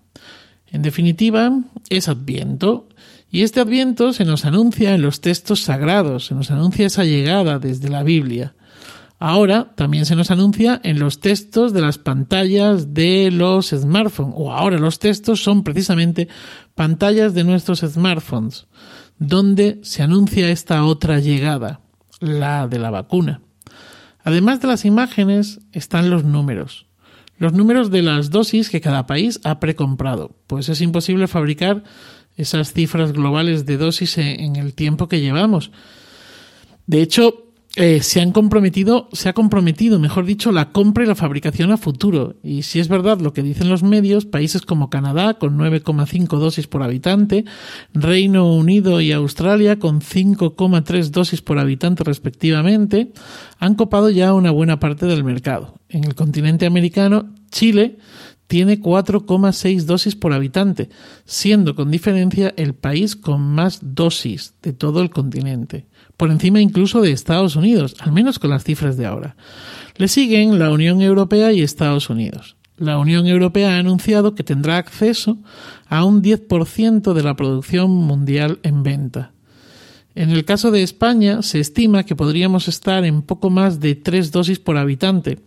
En 0.72 0.82
definitiva, 0.82 1.52
es 1.90 2.08
Adviento, 2.08 2.90
y 3.30 3.44
este 3.44 3.60
Adviento 3.60 4.12
se 4.12 4.26
nos 4.26 4.46
anuncia 4.46 4.96
en 4.96 5.04
los 5.04 5.22
textos 5.22 5.60
sagrados, 5.60 6.26
se 6.26 6.34
nos 6.34 6.50
anuncia 6.50 6.88
esa 6.88 7.04
llegada 7.04 7.60
desde 7.60 7.90
la 7.90 8.02
Biblia. 8.02 8.56
Ahora 9.26 9.74
también 9.76 10.06
se 10.06 10.18
nos 10.18 10.32
anuncia 10.32 10.82
en 10.84 11.00
los 11.00 11.22
textos 11.22 11.72
de 11.72 11.80
las 11.80 11.98
pantallas 11.98 12.94
de 12.94 13.32
los 13.32 13.70
smartphones, 13.70 14.34
o 14.36 14.52
ahora 14.52 14.78
los 14.78 15.00
textos 15.00 15.42
son 15.42 15.64
precisamente 15.64 16.28
pantallas 16.76 17.34
de 17.34 17.46
nuestros 17.46 17.80
smartphones, 17.80 18.68
donde 19.20 19.80
se 19.82 20.04
anuncia 20.04 20.50
esta 20.50 20.84
otra 20.84 21.20
llegada, 21.20 21.80
la 22.20 22.68
de 22.68 22.80
la 22.80 22.90
vacuna. 22.90 23.40
Además 24.26 24.60
de 24.60 24.68
las 24.68 24.84
imágenes 24.84 25.62
están 25.72 26.10
los 26.10 26.26
números, 26.26 26.88
los 27.38 27.54
números 27.54 27.92
de 27.92 28.02
las 28.02 28.30
dosis 28.30 28.70
que 28.70 28.82
cada 28.82 29.08
país 29.08 29.40
ha 29.46 29.62
precomprado, 29.62 30.36
pues 30.48 30.68
es 30.68 30.82
imposible 30.82 31.30
fabricar 31.30 31.86
esas 32.36 32.74
cifras 32.74 33.14
globales 33.14 33.66
de 33.66 33.78
dosis 33.78 34.18
en 34.18 34.58
el 34.58 34.74
tiempo 34.74 35.08
que 35.08 35.22
llevamos. 35.22 35.72
De 36.88 37.02
hecho, 37.02 37.53
eh, 37.76 38.04
se 38.04 38.22
han 38.22 38.32
comprometido, 38.32 39.10
se 39.14 39.30
ha 39.30 39.34
comprometido, 39.34 39.98
mejor 39.98 40.26
dicho, 40.26 40.52
la 40.52 40.72
compra 40.72 41.04
y 41.04 41.08
la 41.08 41.16
fabricación 41.16 41.72
a 41.72 41.78
futuro. 41.78 42.36
Y 42.44 42.62
si 42.62 42.80
es 42.80 42.88
verdad 42.88 43.20
lo 43.20 43.34
que 43.34 43.42
dicen 43.42 43.68
los 43.68 43.82
medios, 43.82 44.28
países 44.28 44.62
como 44.62 44.92
Canadá 44.92 45.40
con 45.40 45.58
9,5 45.58 46.38
dosis 46.38 46.68
por 46.68 46.84
habitante, 46.84 47.46
Reino 47.92 48.54
Unido 48.54 49.02
y 49.02 49.12
Australia 49.12 49.80
con 49.80 50.02
5,3 50.02 51.10
dosis 51.10 51.42
por 51.42 51.58
habitante 51.58 52.04
respectivamente, 52.04 53.12
han 53.58 53.74
copado 53.74 54.12
ya 54.12 54.36
una 54.36 54.52
buena 54.52 54.80
parte 54.80 55.08
del 55.08 55.24
mercado. 55.24 55.80
En 55.90 56.04
el 56.04 56.14
continente 56.14 56.68
americano, 56.68 57.34
Chile 57.50 57.98
tiene 58.46 58.80
4,6 58.80 59.86
dosis 59.86 60.16
por 60.16 60.34
habitante, 60.34 60.90
siendo 61.26 61.74
con 61.74 61.90
diferencia 61.90 62.54
el 62.56 62.76
país 62.76 63.16
con 63.16 63.42
más 63.42 63.80
dosis 63.82 64.54
de 64.62 64.74
todo 64.74 65.02
el 65.02 65.10
continente 65.10 65.88
por 66.18 66.32
encima 66.32 66.62
incluso 66.62 67.02
de 67.02 67.12
Estados 67.12 67.56
Unidos, 67.56 67.96
al 68.00 68.12
menos 68.12 68.40
con 68.40 68.50
las 68.50 68.64
cifras 68.64 68.98
de 68.98 69.06
ahora. 69.06 69.36
Le 69.98 70.08
siguen 70.08 70.60
la 70.60 70.72
Unión 70.72 71.02
Europea 71.02 71.52
y 71.52 71.62
Estados 71.62 72.10
Unidos. 72.10 72.56
La 72.78 72.98
Unión 72.98 73.28
Europea 73.28 73.76
ha 73.76 73.80
anunciado 73.80 74.34
que 74.36 74.44
tendrá 74.44 74.78
acceso 74.78 75.38
a 75.88 76.04
un 76.04 76.24
10% 76.24 77.14
de 77.14 77.24
la 77.24 77.36
producción 77.36 77.92
mundial 77.92 78.60
en 78.64 78.84
venta. 78.84 79.32
En 80.16 80.30
el 80.30 80.46
caso 80.46 80.72
de 80.72 80.84
España, 80.84 81.42
se 81.42 81.60
estima 81.60 82.04
que 82.04 82.16
podríamos 82.16 82.68
estar 82.68 83.04
en 83.06 83.22
poco 83.22 83.50
más 83.50 83.80
de 83.80 83.96
tres 83.96 84.32
dosis 84.32 84.60
por 84.60 84.78
habitante. 84.78 85.40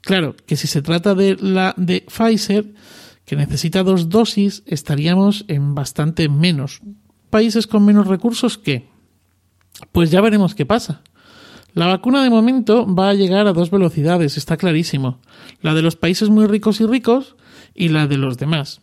Claro 0.00 0.34
que 0.46 0.56
si 0.56 0.66
se 0.66 0.80
trata 0.80 1.14
de 1.14 1.36
la 1.36 1.74
de 1.76 2.06
Pfizer, 2.08 2.72
que 3.26 3.36
necesita 3.36 3.82
dos 3.82 4.08
dosis, 4.08 4.62
estaríamos 4.66 5.44
en 5.48 5.74
bastante 5.74 6.28
menos. 6.28 6.80
Países 7.28 7.66
con 7.66 7.84
menos 7.84 8.06
recursos 8.06 8.58
que, 8.58 8.88
pues 9.92 10.10
ya 10.10 10.20
veremos 10.20 10.54
qué 10.54 10.66
pasa. 10.66 11.02
La 11.72 11.86
vacuna 11.86 12.24
de 12.24 12.30
momento 12.30 12.92
va 12.92 13.10
a 13.10 13.14
llegar 13.14 13.46
a 13.46 13.52
dos 13.52 13.70
velocidades, 13.70 14.36
está 14.36 14.56
clarísimo. 14.56 15.20
La 15.62 15.74
de 15.74 15.82
los 15.82 15.96
países 15.96 16.28
muy 16.28 16.46
ricos 16.46 16.80
y 16.80 16.86
ricos 16.86 17.36
y 17.74 17.88
la 17.88 18.06
de 18.06 18.16
los 18.16 18.38
demás. 18.38 18.80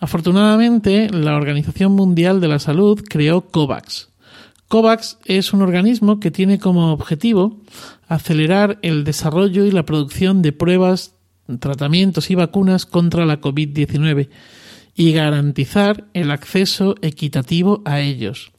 Afortunadamente, 0.00 1.10
la 1.10 1.36
Organización 1.36 1.92
Mundial 1.92 2.40
de 2.40 2.48
la 2.48 2.58
Salud 2.58 3.02
creó 3.08 3.42
COVAX. 3.42 4.08
COVAX 4.68 5.18
es 5.24 5.52
un 5.52 5.62
organismo 5.62 6.18
que 6.18 6.30
tiene 6.30 6.58
como 6.58 6.92
objetivo 6.92 7.60
acelerar 8.08 8.78
el 8.82 9.04
desarrollo 9.04 9.64
y 9.64 9.70
la 9.70 9.84
producción 9.84 10.42
de 10.42 10.52
pruebas, 10.52 11.14
tratamientos 11.60 12.30
y 12.30 12.34
vacunas 12.34 12.84
contra 12.84 13.26
la 13.26 13.40
COVID-19 13.40 14.28
y 14.94 15.12
garantizar 15.12 16.06
el 16.14 16.30
acceso 16.30 16.96
equitativo 17.02 17.82
a 17.84 18.00
ellos. 18.00 18.52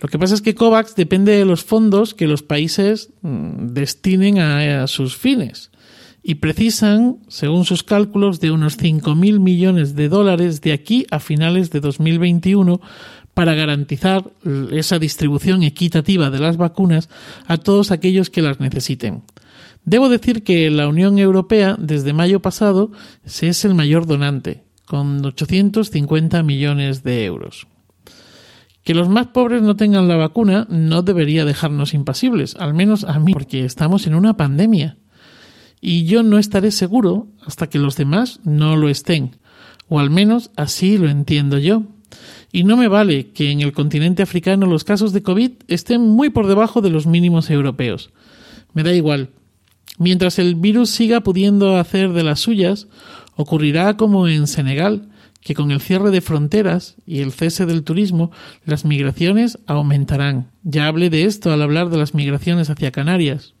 Lo 0.00 0.08
que 0.08 0.18
pasa 0.18 0.34
es 0.34 0.42
que 0.42 0.54
COVAX 0.54 0.94
depende 0.94 1.32
de 1.32 1.44
los 1.44 1.64
fondos 1.64 2.14
que 2.14 2.26
los 2.26 2.42
países 2.42 3.10
mm, 3.22 3.68
destinen 3.68 4.38
a, 4.38 4.86
sus 4.86 5.16
fines 5.16 5.70
y 6.22 6.36
precisan, 6.36 7.18
según 7.28 7.64
sus 7.64 7.82
cálculos, 7.82 8.40
de 8.40 8.50
unos 8.50 8.78
5.000 8.78 9.38
millones 9.38 9.94
de 9.94 10.08
dólares 10.08 10.60
de 10.60 10.72
aquí 10.72 11.06
a 11.10 11.20
finales 11.20 11.70
de 11.70 11.80
2021 11.80 12.80
para 13.32 13.54
garantizar 13.54 14.32
esa 14.72 14.98
distribución 14.98 15.62
equitativa 15.62 16.30
de 16.30 16.40
las 16.40 16.56
vacunas 16.56 17.08
a 17.46 17.58
todos 17.58 17.90
aquellos 17.90 18.28
que 18.28 18.42
las 18.42 18.60
necesiten. 18.60 19.22
Debo 19.84 20.08
decir 20.08 20.42
que 20.42 20.68
la 20.68 20.88
Unión 20.88 21.18
Europea, 21.18 21.76
desde 21.78 22.12
mayo 22.12 22.40
pasado, 22.40 22.90
es 23.24 23.64
el 23.64 23.74
mayor 23.74 24.06
donante, 24.06 24.64
con 24.84 25.24
850 25.24 26.42
millones 26.42 27.04
de 27.04 27.24
euros. 27.24 27.68
Que 28.86 28.94
los 28.94 29.08
más 29.08 29.26
pobres 29.26 29.62
no 29.62 29.74
tengan 29.74 30.06
la 30.06 30.14
vacuna 30.14 30.68
no 30.70 31.02
debería 31.02 31.44
dejarnos 31.44 31.92
impasibles, 31.92 32.54
al 32.54 32.72
menos 32.72 33.02
a 33.02 33.18
mí, 33.18 33.32
porque 33.32 33.64
estamos 33.64 34.06
en 34.06 34.14
una 34.14 34.36
pandemia. 34.36 34.96
Y 35.80 36.04
yo 36.04 36.22
no 36.22 36.38
estaré 36.38 36.70
seguro 36.70 37.26
hasta 37.44 37.68
que 37.68 37.80
los 37.80 37.96
demás 37.96 38.38
no 38.44 38.76
lo 38.76 38.88
estén, 38.88 39.38
o 39.88 39.98
al 39.98 40.10
menos 40.10 40.52
así 40.54 40.98
lo 40.98 41.08
entiendo 41.08 41.58
yo. 41.58 41.82
Y 42.52 42.62
no 42.62 42.76
me 42.76 42.86
vale 42.86 43.32
que 43.32 43.50
en 43.50 43.60
el 43.60 43.72
continente 43.72 44.22
africano 44.22 44.66
los 44.66 44.84
casos 44.84 45.12
de 45.12 45.24
COVID 45.24 45.50
estén 45.66 46.02
muy 46.02 46.30
por 46.30 46.46
debajo 46.46 46.80
de 46.80 46.90
los 46.90 47.08
mínimos 47.08 47.50
europeos. 47.50 48.10
Me 48.72 48.84
da 48.84 48.92
igual. 48.94 49.30
Mientras 49.98 50.38
el 50.38 50.54
virus 50.54 50.90
siga 50.90 51.22
pudiendo 51.22 51.76
hacer 51.76 52.12
de 52.12 52.22
las 52.22 52.38
suyas, 52.38 52.86
ocurrirá 53.34 53.96
como 53.96 54.28
en 54.28 54.46
Senegal, 54.46 55.08
que 55.46 55.54
con 55.54 55.70
el 55.70 55.80
cierre 55.80 56.10
de 56.10 56.20
fronteras 56.20 56.96
y 57.06 57.20
el 57.20 57.30
cese 57.30 57.66
del 57.66 57.84
turismo, 57.84 58.32
las 58.64 58.84
migraciones 58.84 59.60
aumentarán. 59.68 60.50
Ya 60.64 60.88
hablé 60.88 61.08
de 61.08 61.22
esto 61.22 61.52
al 61.52 61.62
hablar 61.62 61.88
de 61.88 61.98
las 61.98 62.14
migraciones 62.14 62.68
hacia 62.68 62.90
Canarias. 62.90 63.54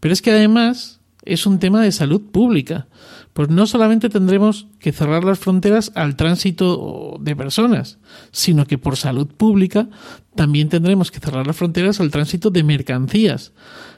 Pero 0.00 0.12
es 0.12 0.20
que 0.20 0.32
además 0.32 1.00
es 1.24 1.46
un 1.46 1.60
tema 1.60 1.80
de 1.80 1.92
salud 1.92 2.20
pública, 2.30 2.88
pues 3.32 3.48
no 3.48 3.66
solamente 3.66 4.10
tendremos 4.10 4.66
que 4.80 4.92
cerrar 4.92 5.24
las 5.24 5.38
fronteras 5.38 5.92
al 5.94 6.14
tránsito 6.14 7.16
de 7.22 7.34
personas, 7.34 7.98
sino 8.30 8.66
que 8.66 8.76
por 8.76 8.98
salud 8.98 9.28
pública 9.28 9.88
también 10.34 10.68
tendremos 10.68 11.10
que 11.10 11.20
cerrar 11.20 11.46
las 11.46 11.56
fronteras 11.56 12.00
al 12.00 12.10
tránsito 12.10 12.50
de 12.50 12.64
mercancías, 12.64 13.54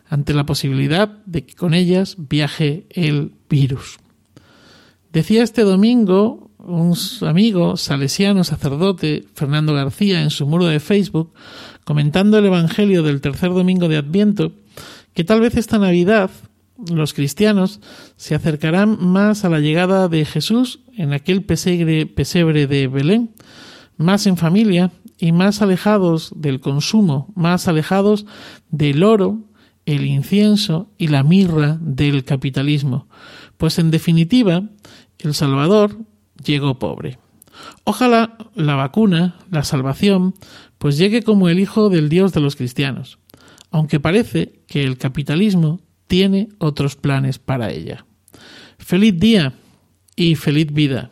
ante 0.09 0.33
la 0.33 0.47
posibilidad 0.47 1.09
de 1.26 1.45
que 1.45 1.57
con 1.57 1.75
ellas 1.75 2.14
viaje 2.19 2.87
el 2.90 3.33
virus. 3.49 3.99
Decía 5.12 5.43
este 5.43 5.62
domingo 5.62 6.50
un 6.59 6.95
amigo 7.23 7.76
salesiano 7.76 8.45
sacerdote, 8.45 9.25
Fernando 9.35 9.75
García, 9.75 10.23
en 10.23 10.31
su 10.31 10.47
muro 10.47 10.67
de 10.67 10.79
Facebook, 10.79 11.33
comentando 11.85 12.38
el 12.38 12.47
Evangelio 12.47 13.02
del 13.02 13.21
tercer 13.21 13.50
domingo 13.50 13.88
de 13.88 13.97
Adviento, 13.97 14.52
que 15.12 15.25
tal 15.25 15.40
vez 15.40 15.57
esta 15.57 15.79
Navidad 15.79 16.31
los 16.88 17.12
cristianos 17.12 17.81
se 18.17 18.35
acercarán 18.35 18.99
más 19.00 19.45
a 19.45 19.49
la 19.49 19.59
llegada 19.59 20.09
de 20.09 20.25
Jesús 20.25 20.81
en 20.97 21.12
aquel 21.12 21.43
pesebre, 21.43 22.67
de 22.67 22.88
Belén, 22.88 23.31
más 23.97 24.26
en 24.26 24.37
familia 24.37 24.93
y 25.19 25.33
más 25.33 25.61
alejados 25.61 26.33
del 26.37 26.61
consumo, 26.61 27.33
más 27.35 27.69
alejados 27.69 28.26
del 28.71 29.02
oro, 29.02 29.40
el 29.87 30.07
incienso 30.07 30.90
y 30.99 31.09
la 31.09 31.25
mirra 31.25 31.79
del 31.81 32.25
capitalismo. 32.25 33.09
Pues 33.57 33.79
en 33.79 33.90
definitiva, 33.90 34.62
el 35.24 35.34
Salvador 35.34 35.96
llegó 36.44 36.78
pobre. 36.78 37.18
Ojalá 37.84 38.38
la 38.54 38.74
vacuna, 38.74 39.36
la 39.50 39.64
salvación, 39.64 40.34
pues 40.78 40.96
llegue 40.96 41.22
como 41.22 41.48
el 41.48 41.58
Hijo 41.58 41.90
del 41.90 42.08
Dios 42.08 42.32
de 42.32 42.40
los 42.40 42.56
cristianos, 42.56 43.18
aunque 43.70 44.00
parece 44.00 44.62
que 44.66 44.84
el 44.84 44.98
capitalismo 44.98 45.80
tiene 46.06 46.48
otros 46.58 46.96
planes 46.96 47.38
para 47.38 47.70
ella. 47.70 48.06
Feliz 48.78 49.18
día 49.18 49.52
y 50.16 50.34
feliz 50.34 50.72
vida. 50.72 51.10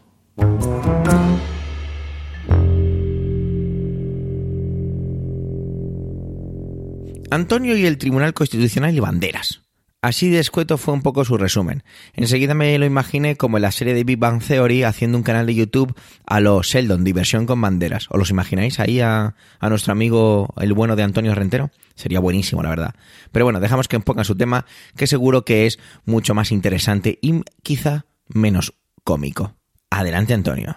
Antonio 7.31 7.77
y 7.77 7.85
el 7.85 7.99
Tribunal 7.99 8.33
Constitucional 8.33 8.95
y 8.95 9.01
banderas. 9.01 9.68
Así 10.01 10.31
de 10.31 10.39
escueto 10.39 10.79
fue 10.79 10.95
un 10.95 11.03
poco 11.03 11.25
su 11.25 11.37
resumen. 11.37 11.83
Enseguida 12.15 12.55
me 12.55 12.79
lo 12.79 12.87
imaginé 12.87 13.35
como 13.37 13.59
en 13.59 13.63
la 13.63 13.73
serie 13.73 13.95
de 13.95 14.05
Big 14.05 14.17
Bang 14.17 14.41
Theory 14.41 14.85
haciendo 14.85 15.19
un 15.19 15.25
canal 15.25 15.47
de 15.47 15.57
YouTube 15.57 15.93
a 16.25 16.39
los 16.39 16.69
Sheldon, 16.69 17.03
diversión 17.03 17.47
con 17.47 17.61
banderas. 17.61 18.07
¿Os 18.11 18.19
los 18.19 18.31
imagináis 18.31 18.79
ahí 18.79 19.01
a, 19.01 19.35
nuestro 19.61 19.91
amigo 19.91 20.55
el 20.61 20.73
bueno 20.73 20.95
de 20.95 21.03
Antonio 21.03 21.35
Rentero? 21.35 21.73
Sería 21.97 22.21
buenísimo, 22.21 22.63
la 22.63 22.69
verdad. 22.69 22.95
Pero 23.33 23.45
bueno, 23.45 23.59
dejamos 23.59 23.89
que 23.89 23.99
ponga 23.99 24.23
su 24.23 24.37
tema, 24.37 24.67
que 24.97 25.09
seguro 25.09 25.45
que 25.45 25.67
es 25.67 25.81
mucho 26.05 26.33
más 26.33 26.53
interesante 26.53 27.19
y 27.21 27.43
quizá 27.65 28.07
menos 28.29 28.75
cómico. 29.03 29.57
Adelante, 29.91 30.33
Antonio. 30.33 30.77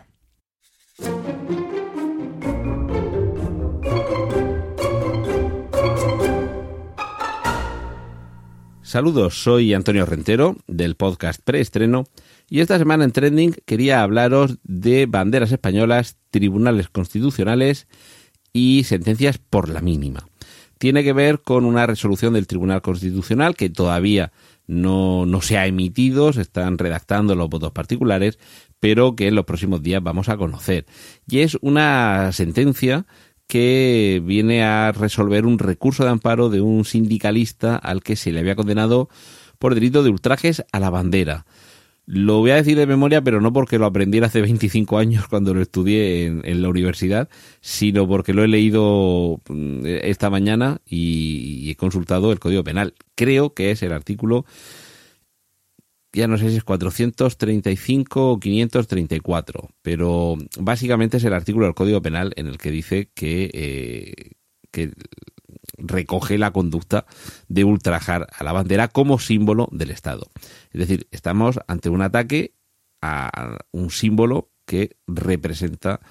Saludos, 8.92 9.42
soy 9.42 9.74
Antonio 9.74 10.06
Rentero 10.06 10.58
del 10.68 10.96
podcast 10.96 11.40
Preestreno 11.42 12.04
y 12.50 12.60
esta 12.60 12.78
semana 12.78 13.06
en 13.06 13.14
Trending 13.14 13.56
quería 13.66 14.04
hablaros 14.04 14.58
de 14.64 15.06
banderas 15.06 15.54
españolas, 15.54 16.18
tribunales 16.30 16.90
constitucionales 16.90 17.88
y 18.52 18.84
sentencias 18.84 19.38
por 19.38 19.70
la 19.70 19.80
mínima. 19.80 20.28
Tiene 20.78 21.06
que 21.06 21.14
ver 21.14 21.40
con 21.40 21.64
una 21.64 21.88
resolución 21.88 22.34
del 22.34 22.48
Tribunal 22.48 22.82
Constitucional 22.82 23.56
que 23.56 23.70
todavía 23.70 24.34
no, 24.68 25.26
no 25.26 25.42
se 25.42 25.58
ha 25.58 25.68
emitido, 25.68 26.34
se 26.34 26.42
están 26.42 26.78
redactando 26.78 27.34
los 27.34 27.50
votos 27.50 27.72
particulares, 27.72 28.40
pero 28.82 29.16
que 29.16 29.28
en 29.30 29.36
los 29.36 29.46
próximos 29.46 29.82
días 29.82 30.04
vamos 30.04 30.28
a 30.28 30.36
conocer. 30.36 30.86
Y 31.30 31.40
es 31.40 31.58
una 31.62 32.34
sentencia 32.34 33.06
que 33.52 34.22
viene 34.24 34.64
a 34.64 34.94
resolver 34.94 35.46
un 35.46 35.60
recurso 35.60 36.06
de 36.06 36.10
amparo 36.10 36.50
de 36.50 36.62
un 36.62 36.86
sindicalista 36.86 37.76
al 37.76 38.02
que 38.02 38.16
se 38.16 38.32
le 38.32 38.40
había 38.40 38.56
condenado 38.56 39.10
por 39.60 39.76
delito 39.76 40.04
de 40.04 40.10
ultrajes 40.10 40.64
a 40.72 40.80
la 40.80 40.90
bandera. 40.90 41.46
Lo 42.06 42.38
voy 42.38 42.52
a 42.52 42.56
decir 42.56 42.78
de 42.78 42.88
memoria, 42.88 43.22
pero 43.22 43.42
no 43.42 43.52
porque 43.52 43.78
lo 43.78 43.86
aprendiera 43.86 44.28
hace 44.28 44.40
25 44.40 44.98
años 44.98 45.28
cuando 45.28 45.54
lo 45.54 45.62
estudié 45.62 46.28
en, 46.28 46.62
la 46.62 46.70
universidad, 46.70 47.28
sino 47.60 48.08
porque 48.08 48.34
lo 48.34 48.46
he 48.46 48.48
leído 48.48 49.42
mm, 49.50 49.86
esta 49.86 50.30
mañana 50.30 50.80
y, 50.86 51.70
he 51.70 51.76
consultado 51.76 52.32
el 52.32 52.40
Código 52.40 52.64
Penal. 52.64 52.94
Creo 53.16 53.54
que 53.54 53.72
es 53.72 53.84
el 53.84 53.92
artículo, 53.92 54.46
ya 56.14 56.28
no 56.28 56.38
sé 56.38 56.50
si 56.50 56.58
es 56.58 56.64
435 56.64 58.32
o 58.32 58.40
534, 58.40 59.70
pero 59.82 60.38
básicamente 60.60 61.18
es 61.18 61.24
el 61.24 61.34
artículo 61.34 61.66
del 61.66 61.76
Código 61.76 62.02
Penal 62.02 62.34
en 62.36 62.48
el 62.48 62.58
que 62.58 62.72
dice 62.72 63.10
que, 63.14 63.50
eh, 63.54 64.32
que 64.72 64.92
recoge 65.78 66.38
la 66.38 66.52
conducta 66.52 67.06
de 67.48 67.64
ultrajar 67.64 68.28
a 68.38 68.44
la 68.44 68.52
bandera 68.52 68.88
como 68.90 69.20
símbolo 69.20 69.70
del 69.72 69.92
Estado. 69.92 70.30
Es 70.72 70.80
decir, 70.80 71.08
estamos 71.12 71.60
ante 71.68 71.90
un 71.90 72.02
ataque 72.02 72.56
a 73.02 73.60
un 73.72 73.90
símbolo 73.90 74.52
que 74.66 74.98
representa 75.08 76.02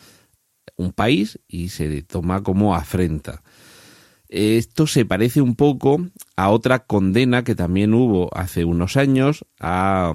un 0.77 0.93
país 0.93 1.41
y 1.47 1.69
se 1.69 2.03
toma 2.03 2.43
como 2.43 2.75
afrenta. 2.75 3.43
Esto 4.31 4.87
se 4.87 5.05
parece 5.05 5.41
un 5.41 5.57
poco 5.57 6.07
a 6.37 6.51
otra 6.51 6.85
condena 6.85 7.43
que 7.43 7.57
también 7.57 7.93
hubo 7.95 8.31
hace 8.33 8.65
unos 8.65 8.97
años 8.97 9.45
a, 9.59 10.13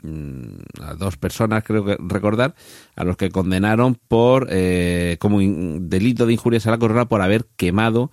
mm, 0.00 0.96
dos 0.98 1.18
personas, 1.18 1.62
creo 1.62 1.84
que 1.84 1.98
recordar, 2.00 2.54
a 2.96 3.04
los 3.04 3.18
que 3.18 3.30
condenaron 3.30 3.96
por 4.08 4.48
eh, 4.50 5.18
como 5.20 5.40
delito 5.40 6.24
de 6.24 6.32
injurias 6.32 6.66
a 6.66 6.70
la 6.70 6.78
corona 6.78 7.06
por 7.06 7.20
haber 7.20 7.44
quemado 7.56 8.10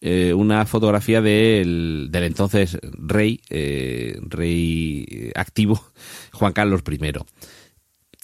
eh, 0.00 0.34
una 0.34 0.66
fotografía 0.66 1.20
del, 1.20 2.08
del 2.10 2.24
entonces 2.24 2.76
rey, 2.82 3.40
eh, 3.50 4.18
rey 4.22 5.30
activo, 5.36 5.80
Juan 6.32 6.52
Carlos 6.52 6.82
I. 6.90 6.98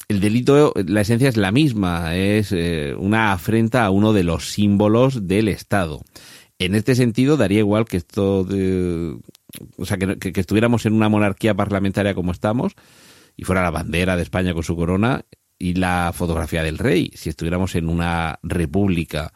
El 0.09 0.21
delito, 0.21 0.73
la 0.87 1.01
esencia 1.01 1.29
es 1.29 1.37
la 1.37 1.51
misma, 1.51 2.15
es 2.15 2.53
eh, 2.53 2.95
una 2.97 3.33
afrenta 3.33 3.85
a 3.85 3.91
uno 3.91 4.13
de 4.13 4.23
los 4.23 4.51
símbolos 4.51 5.27
del 5.27 5.49
Estado. 5.49 6.03
En 6.59 6.75
este 6.75 6.95
sentido, 6.95 7.37
daría 7.37 7.59
igual 7.59 7.87
que 7.87 7.97
esto 7.97 8.45
de, 8.45 9.19
o 9.77 9.85
sea, 9.85 9.97
que, 9.99 10.19
que, 10.19 10.41
estuviéramos 10.41 10.87
en 10.87 10.93
una 10.93 11.09
monarquía 11.09 11.55
parlamentaria 11.55 12.15
como 12.15 12.33
estamos 12.33 12.75
y 13.37 13.45
fuera 13.45 13.63
la 13.63 13.71
bandera 13.71 14.17
de 14.17 14.23
España 14.23 14.55
con 14.55 14.63
su 14.63 14.77
corona 14.77 15.25
y 15.59 15.75
la 15.75 16.13
fotografía 16.15 16.63
del 16.63 16.79
rey. 16.79 17.11
Si 17.15 17.29
estuviéramos 17.29 17.75
en 17.75 17.89
una 17.89 18.39
república 18.43 19.33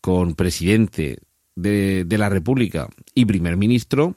con 0.00 0.34
presidente 0.34 1.18
de, 1.56 2.06
la 2.10 2.28
República 2.28 2.88
y 3.14 3.24
primer 3.24 3.56
ministro, 3.56 4.16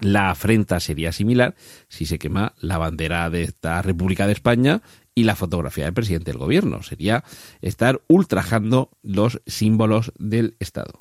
la 0.00 0.30
afrenta 0.30 0.80
sería 0.80 1.12
similar 1.12 1.54
si 1.88 2.06
se 2.06 2.18
quema 2.18 2.54
la 2.60 2.78
bandera 2.78 3.28
de 3.30 3.42
esta 3.42 3.82
República 3.82 4.26
de 4.26 4.32
España 4.32 4.82
y 5.14 5.24
la 5.24 5.36
fotografía 5.36 5.84
del 5.84 5.94
presidente 5.94 6.30
del 6.30 6.38
gobierno. 6.38 6.82
Sería 6.82 7.24
estar 7.60 8.00
ultrajando 8.06 8.90
los 9.02 9.42
símbolos 9.46 10.12
del 10.18 10.56
Estado. 10.60 10.92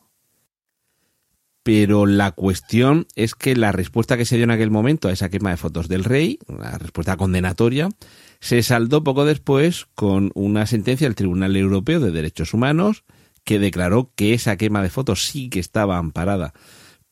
Pero 1.62 2.06
la 2.06 2.32
cuestión 2.32 3.08
es 3.16 3.36
que 3.36 3.56
la 3.56 3.74
respuesta 3.74 4.18
que 4.18 4.26
se 4.26 4.38
dio 4.38 4.46
en 4.46 4.52
aquel 4.52 4.72
momento 4.72 5.10
a 5.10 5.12
esa 5.12 5.30
quema 5.30 5.50
de 5.52 5.58
fotos 5.58 5.90
del 5.90 6.06
rey, 6.06 6.40
una 6.48 6.78
respuesta 6.78 7.18
condenatoria, 7.18 7.90
se 8.40 8.64
saldó 8.64 9.04
poco 9.04 9.26
después 9.26 9.86
con 9.94 10.32
una 10.34 10.66
sentencia 10.66 11.08
del 11.08 11.16
Tribunal 11.16 11.56
Europeo 11.56 12.00
de 12.00 12.12
Derechos 12.12 12.54
Humanos 12.54 13.04
que 13.44 13.60
declaró 13.60 14.12
que 14.16 14.34
esa 14.34 14.58
quema 14.58 14.82
de 14.82 14.90
fotos 14.90 15.26
sí 15.26 15.50
que 15.50 15.60
estaba 15.60 15.98
amparada 15.98 16.54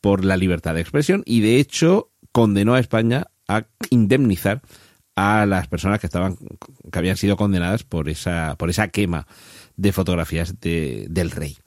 por 0.05 0.23
la 0.23 0.37
libertad 0.37 0.75
de 0.75 0.81
expresión 0.81 1.23
y 1.25 1.41
de 1.41 1.57
hecho 1.57 2.11
condenó 2.31 2.75
a 2.75 2.79
España 2.79 3.25
a 3.47 3.65
indemnizar 3.89 4.61
a 5.15 5.47
las 5.47 5.67
personas 5.67 5.99
que 5.99 6.05
estaban 6.05 6.37
que 6.91 6.99
habían 6.99 7.17
sido 7.17 7.37
condenadas 7.37 7.83
por 7.83 8.07
esa 8.07 8.55
por 8.55 8.69
esa 8.69 8.89
quema 8.89 9.25
de 9.77 9.91
fotografías 9.91 10.59
de, 10.61 11.07
del 11.09 11.31
rey. 11.31 11.57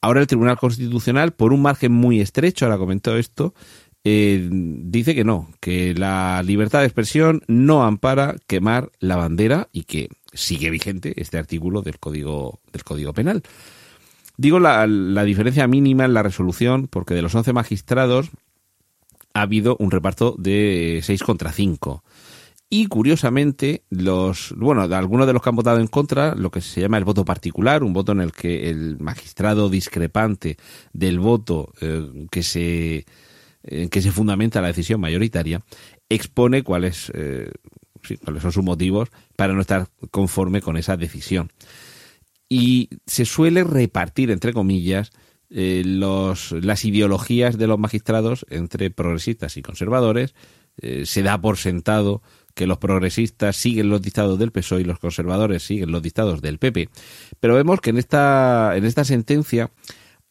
Ahora 0.00 0.22
el 0.22 0.26
Tribunal 0.26 0.56
Constitucional, 0.56 1.34
por 1.34 1.52
un 1.52 1.60
margen 1.60 1.92
muy 1.92 2.22
estrecho, 2.22 2.64
ahora 2.64 2.78
comentó 2.78 3.14
esto, 3.18 3.52
eh, 4.04 4.48
dice 4.50 5.14
que 5.14 5.24
no, 5.24 5.50
que 5.60 5.92
la 5.92 6.42
libertad 6.42 6.78
de 6.78 6.86
expresión 6.86 7.42
no 7.46 7.84
ampara 7.84 8.36
quemar 8.46 8.90
la 9.00 9.16
bandera 9.16 9.68
y 9.70 9.82
que 9.82 10.08
sigue 10.32 10.70
vigente 10.70 11.12
este 11.20 11.36
artículo 11.36 11.82
del 11.82 11.98
Código 11.98 12.58
del 12.72 12.84
Código 12.84 13.12
Penal. 13.12 13.42
Digo 14.36 14.60
la, 14.60 14.86
diferencia 15.24 15.66
mínima 15.66 16.04
en 16.04 16.14
la 16.14 16.22
resolución 16.22 16.88
porque 16.88 17.14
de 17.14 17.22
los 17.22 17.34
11 17.34 17.52
magistrados 17.52 18.30
ha 19.32 19.42
habido 19.42 19.76
un 19.78 19.90
reparto 19.90 20.34
de 20.38 21.00
6 21.02 21.22
contra 21.22 21.52
5. 21.52 22.04
Y 22.68 22.86
curiosamente, 22.86 23.84
los, 23.90 24.52
bueno, 24.56 24.82
algunos 24.82 25.26
de 25.26 25.32
los 25.32 25.40
que 25.40 25.48
han 25.48 25.56
votado 25.56 25.78
en 25.78 25.86
contra, 25.86 26.34
lo 26.34 26.50
que 26.50 26.60
se 26.60 26.80
llama 26.80 26.98
el 26.98 27.04
voto 27.04 27.24
particular, 27.24 27.84
un 27.84 27.92
voto 27.92 28.12
en 28.12 28.20
el 28.20 28.32
que 28.32 28.68
el 28.70 28.98
magistrado 28.98 29.68
discrepante 29.68 30.56
del 30.92 31.20
voto 31.20 31.72
eh, 31.80 32.26
que 32.30 32.42
se 32.42 33.06
en 33.62 33.88
que 33.88 34.00
se 34.00 34.12
fundamenta 34.12 34.60
la 34.60 34.68
decisión 34.68 35.00
mayoritaria, 35.00 35.60
expone 36.08 36.62
cuáles, 36.62 37.10
eh, 37.14 37.50
cuáles 38.24 38.42
son 38.42 38.52
sus 38.52 38.64
motivos 38.64 39.08
para 39.34 39.54
no 39.54 39.60
estar 39.60 39.88
conforme 40.12 40.60
con 40.60 40.76
esa 40.76 40.96
decisión 40.96 41.50
y 42.48 42.90
se 43.06 43.24
suele 43.24 43.64
repartir, 43.64 44.30
entre 44.30 44.52
comillas, 44.52 45.10
eh, 45.48 45.82
los, 45.84 46.52
las 46.52 46.84
ideologías 46.84 47.56
de 47.58 47.66
los 47.66 47.78
magistrados 47.78 48.46
entre 48.50 48.90
progresistas 48.90 49.56
y 49.56 49.62
conservadores. 49.62 50.34
Eh, 50.78 51.06
se 51.06 51.22
da 51.22 51.40
por 51.40 51.56
sentado 51.56 52.22
que 52.54 52.66
los 52.66 52.78
progresistas 52.78 53.56
siguen 53.56 53.88
los 53.88 54.02
dictados 54.02 54.38
del 54.38 54.50
PSOE 54.50 54.82
y 54.82 54.84
los 54.84 54.98
conservadores 54.98 55.62
siguen 55.62 55.90
los 55.92 56.02
dictados 56.02 56.42
del 56.42 56.58
PP. 56.58 56.90
Pero 57.40 57.54
vemos 57.54 57.80
que 57.80 57.90
en 57.90 57.98
esta, 57.98 58.76
en 58.76 58.84
esta 58.84 59.04
sentencia 59.04 59.70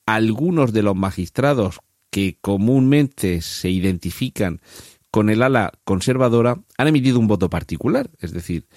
algunos 0.05 0.73
de 0.73 0.83
los 0.83 0.95
magistrados 0.95 1.79
que 2.11 2.37
comúnmente 2.41 3.41
se 3.41 3.69
identifican 3.69 4.61
con 5.09 5.29
el 5.29 5.41
ala 5.41 5.71
conservadora 5.83 6.59
han 6.77 6.87
emitido 6.87 7.19
un 7.19 7.27
voto 7.27 7.49
particular. 7.49 8.09
Es 8.19 8.31
decir, 8.31 8.67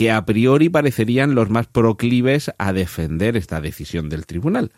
que 0.00 0.10
a 0.10 0.24
priori 0.24 0.70
parecerían 0.70 1.34
los 1.34 1.50
más 1.50 1.66
proclives 1.66 2.50
a 2.56 2.72
defender 2.72 3.36
esta 3.36 3.60
decisión 3.60 4.08
del 4.08 4.24
tribunal. 4.24 4.72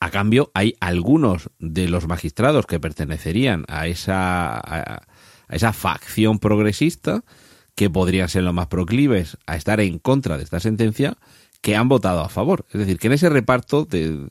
A 0.00 0.10
cambio, 0.10 0.50
hay 0.54 0.74
algunos 0.80 1.50
de 1.60 1.88
los 1.88 2.08
magistrados 2.08 2.66
que 2.66 2.80
pertenecerían 2.80 3.64
a 3.68 3.86
esa, 3.86 4.58
a, 4.58 5.06
esa 5.48 5.72
facción 5.72 6.40
progresista 6.40 7.22
que 7.76 7.88
podrían 7.88 8.28
ser 8.28 8.42
los 8.42 8.54
más 8.54 8.66
proclives 8.66 9.38
a 9.46 9.54
estar 9.54 9.78
en 9.78 10.00
contra 10.00 10.36
de 10.36 10.42
esta 10.42 10.58
sentencia, 10.58 11.16
que 11.60 11.76
han 11.76 11.88
votado 11.88 12.22
a 12.22 12.30
favor. 12.30 12.66
Es 12.72 12.80
decir, 12.80 12.98
que 12.98 13.06
en 13.06 13.12
ese 13.12 13.28
reparto 13.28 13.84
de, 13.84 14.30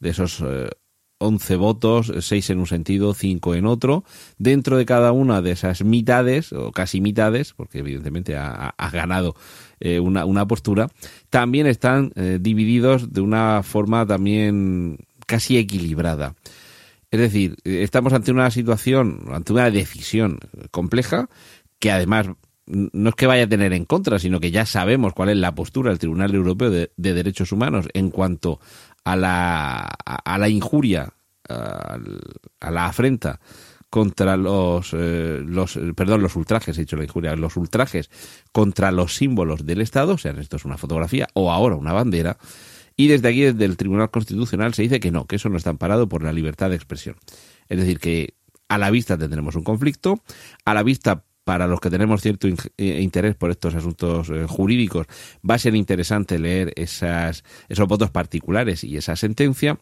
de 0.00 0.10
esos 0.10 0.40
eh, 0.44 0.70
11 1.18 1.56
votos, 1.56 2.12
6 2.18 2.50
en 2.50 2.58
un 2.58 2.66
sentido, 2.66 3.14
5 3.14 3.54
en 3.54 3.66
otro. 3.66 4.04
Dentro 4.38 4.76
de 4.76 4.86
cada 4.86 5.12
una 5.12 5.42
de 5.42 5.52
esas 5.52 5.84
mitades, 5.84 6.52
o 6.52 6.72
casi 6.72 7.00
mitades, 7.00 7.54
porque 7.54 7.78
evidentemente 7.78 8.36
ha, 8.36 8.74
ganado 8.92 9.34
eh, 9.80 10.00
una, 10.00 10.46
postura, 10.46 10.88
también 11.30 11.66
están 11.66 12.12
eh, 12.16 12.38
divididos 12.40 13.12
de 13.12 13.20
una 13.20 13.62
forma 13.62 14.06
también 14.06 14.98
casi 15.26 15.58
equilibrada. 15.58 16.34
Es 17.10 17.20
decir, 17.20 17.56
estamos 17.64 18.12
ante 18.12 18.32
una 18.32 18.50
situación, 18.50 19.26
ante 19.30 19.52
una 19.52 19.70
decisión 19.70 20.38
compleja 20.70 21.28
que 21.78 21.90
además 21.90 22.28
no 22.66 23.10
es 23.10 23.14
que 23.14 23.26
vaya 23.26 23.44
a 23.44 23.48
tener 23.48 23.72
en 23.72 23.84
contra, 23.84 24.18
sino 24.18 24.40
que 24.40 24.50
ya 24.50 24.66
sabemos 24.66 25.12
cuál 25.12 25.28
es 25.28 25.36
la 25.36 25.54
postura 25.54 25.90
del 25.90 26.00
Tribunal 26.00 26.34
Europeo 26.34 26.70
de, 26.70 26.90
de 26.96 27.14
Derechos 27.14 27.52
Humanos 27.52 27.86
en 27.94 28.10
cuanto 28.10 28.60
a 29.06 29.14
la, 29.14 29.82
a 30.04 30.36
la 30.36 30.48
injuria, 30.48 31.08
a, 31.48 31.96
la 32.70 32.86
afrenta 32.86 33.38
contra 33.88 34.36
los, 34.36 34.92
eh, 34.94 35.44
los, 35.46 35.78
perdón, 35.94 36.22
los 36.22 36.34
ultrajes, 36.34 36.76
he 36.76 36.80
dicho 36.80 36.96
la 36.96 37.04
injuria, 37.04 37.36
los 37.36 37.56
ultrajes 37.56 38.10
contra 38.50 38.90
los 38.90 39.14
símbolos 39.14 39.64
del 39.64 39.80
Estado, 39.80 40.18
sean 40.18 40.40
esto 40.40 40.56
es 40.56 40.64
una 40.64 40.76
fotografía 40.76 41.28
o 41.34 41.52
ahora 41.52 41.76
una 41.76 41.92
bandera, 41.92 42.36
y 42.96 43.06
desde 43.06 43.28
aquí, 43.28 43.42
desde 43.42 43.64
el 43.64 43.76
Tribunal 43.76 44.10
Constitucional, 44.10 44.74
se 44.74 44.82
dice 44.82 44.98
que 44.98 45.12
no, 45.12 45.26
que 45.26 45.36
eso 45.36 45.50
no 45.50 45.56
está 45.56 45.70
amparado 45.70 46.08
por 46.08 46.24
la 46.24 46.32
libertad 46.32 46.70
de 46.70 46.76
expresión. 46.76 47.14
Es 47.68 47.78
decir, 47.78 48.00
que 48.00 48.34
a 48.68 48.76
la 48.76 48.90
vista 48.90 49.16
tendremos 49.16 49.54
un 49.54 49.62
conflicto, 49.62 50.20
a 50.64 50.74
la 50.74 50.82
vista 50.82 51.22
para 51.46 51.68
los 51.68 51.78
que 51.78 51.90
tenemos 51.90 52.22
cierto 52.22 52.48
eh, 52.48 53.00
interés 53.00 53.36
por 53.36 53.52
estos 53.52 53.76
asuntos 53.76 54.30
eh, 54.30 54.46
jurídicos, 54.48 55.06
va 55.48 55.54
a 55.54 55.58
ser 55.60 55.76
interesante 55.76 56.40
leer 56.40 56.72
esas, 56.74 57.44
esos 57.68 57.86
votos 57.86 58.10
particulares 58.10 58.82
y 58.82 58.96
esa 58.96 59.14
sentencia. 59.14 59.78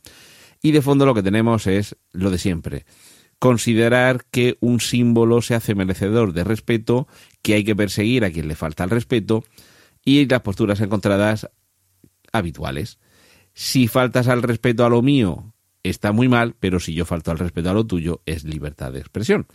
Y 0.60 0.72
de 0.72 0.82
fondo 0.82 1.06
lo 1.06 1.14
que 1.14 1.22
tenemos 1.22 1.66
es 1.66 1.96
lo 2.12 2.30
de 2.30 2.36
siempre. 2.36 2.84
Considerar 3.38 4.26
que 4.30 4.58
un 4.60 4.78
símbolo 4.78 5.40
se 5.40 5.54
hace 5.54 5.74
merecedor 5.74 6.34
de 6.34 6.44
respeto, 6.44 7.08
que 7.40 7.54
hay 7.54 7.64
que 7.64 7.74
perseguir 7.74 8.26
a 8.26 8.30
quien 8.30 8.46
le 8.46 8.56
falta 8.56 8.84
el 8.84 8.90
respeto 8.90 9.42
y 10.04 10.28
las 10.28 10.42
posturas 10.42 10.82
encontradas 10.82 11.48
habituales. 12.30 12.98
Si 13.54 13.88
faltas 13.88 14.28
al 14.28 14.42
respeto 14.42 14.84
a 14.84 14.90
lo 14.90 15.00
mío, 15.00 15.54
está 15.82 16.12
muy 16.12 16.28
mal, 16.28 16.56
pero 16.60 16.78
si 16.78 16.92
yo 16.92 17.06
falto 17.06 17.30
al 17.30 17.38
respeto 17.38 17.70
a 17.70 17.74
lo 17.74 17.86
tuyo, 17.86 18.20
es 18.26 18.44
libertad 18.44 18.92
de 18.92 18.98
expresión. 18.98 19.46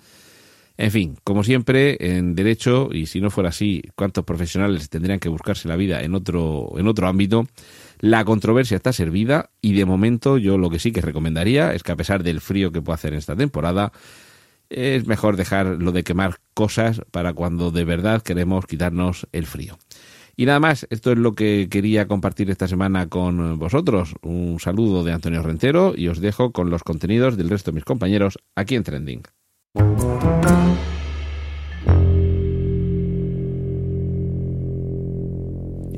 En 0.82 0.92
fin, 0.92 1.18
como 1.26 1.44
siempre, 1.44 1.98
en 2.00 2.36
derecho, 2.36 2.88
y 2.94 3.08
si 3.08 3.20
no 3.20 3.30
fuera 3.30 3.50
así, 3.50 3.82
cuántos 3.98 4.24
profesionales 4.24 4.88
tendrían 4.88 5.20
que 5.20 5.28
buscarse 5.28 5.68
la 5.68 5.76
vida 5.76 6.02
en 6.04 6.16
otro, 6.16 6.72
en 6.78 6.88
otro 6.88 7.10
ámbito, 7.10 7.48
la 8.00 8.24
controversia 8.24 8.78
está 8.78 8.94
servida 8.94 9.50
y 9.62 9.74
de 9.74 9.84
momento 9.84 10.38
yo 10.38 10.58
lo 10.58 10.70
que 10.70 10.80
sí 10.80 10.94
que 10.94 11.02
recomendaría 11.02 11.74
es 11.74 11.84
que 11.84 11.92
a 11.92 11.98
pesar 11.98 12.24
del 12.24 12.40
frío 12.40 12.72
que 12.72 12.82
puede 12.82 12.94
hacer 12.94 13.14
esta 13.14 13.36
temporada, 13.36 13.92
es 14.70 15.06
mejor 15.06 15.36
dejar 15.36 15.66
lo 15.66 15.92
de 15.92 16.06
quemar 16.06 16.38
cosas 16.54 17.02
para 17.12 17.34
cuando 17.34 17.72
de 17.72 17.84
verdad 17.84 18.22
queremos 18.22 18.66
quitarnos 18.66 19.28
el 19.34 19.48
frío. 19.48 19.78
Y 20.38 20.46
nada 20.46 20.62
más, 20.62 20.88
esto 20.92 21.12
es 21.12 21.18
lo 21.18 21.34
que 21.34 21.68
quería 21.70 22.08
compartir 22.08 22.50
esta 22.50 22.70
semana 22.70 23.10
con 23.10 23.60
vosotros. 23.60 24.16
Un 24.22 24.62
saludo 24.62 25.04
de 25.04 25.12
Antonio 25.12 25.44
Rentero 25.44 25.94
y 25.94 26.08
os 26.08 26.22
dejo 26.22 26.54
con 26.54 26.70
los 26.70 26.84
contenidos 26.84 27.36
del 27.36 27.50
resto 27.50 27.72
de 27.72 27.76
mis 27.76 27.84
compañeros 27.84 28.40
aquí 28.56 28.76
en 28.76 28.84
Trending. 28.84 29.24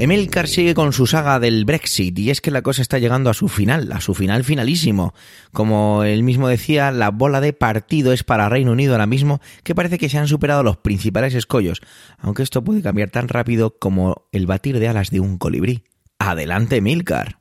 Emilcar 0.01 0.47
sigue 0.47 0.73
con 0.73 0.93
su 0.93 1.05
saga 1.05 1.39
del 1.39 1.63
Brexit 1.63 2.17
y 2.17 2.31
es 2.31 2.41
que 2.41 2.49
la 2.49 2.63
cosa 2.63 2.81
está 2.81 2.97
llegando 2.97 3.29
a 3.29 3.35
su 3.35 3.47
final, 3.47 3.91
a 3.91 4.01
su 4.01 4.15
final 4.15 4.43
finalísimo. 4.43 5.13
Como 5.51 6.03
él 6.03 6.23
mismo 6.23 6.47
decía, 6.47 6.89
la 6.89 7.11
bola 7.11 7.39
de 7.39 7.53
partido 7.53 8.11
es 8.11 8.23
para 8.23 8.49
Reino 8.49 8.71
Unido 8.71 8.93
ahora 8.93 9.05
mismo 9.05 9.41
que 9.63 9.75
parece 9.75 9.99
que 9.99 10.09
se 10.09 10.17
han 10.17 10.27
superado 10.27 10.63
los 10.63 10.77
principales 10.77 11.35
escollos, 11.35 11.81
aunque 12.17 12.41
esto 12.41 12.63
puede 12.63 12.81
cambiar 12.81 13.11
tan 13.11 13.27
rápido 13.27 13.77
como 13.77 14.27
el 14.31 14.47
batir 14.47 14.79
de 14.79 14.87
alas 14.87 15.11
de 15.11 15.19
un 15.19 15.37
colibrí. 15.37 15.83
Adelante, 16.17 16.77
Emilcar. 16.77 17.40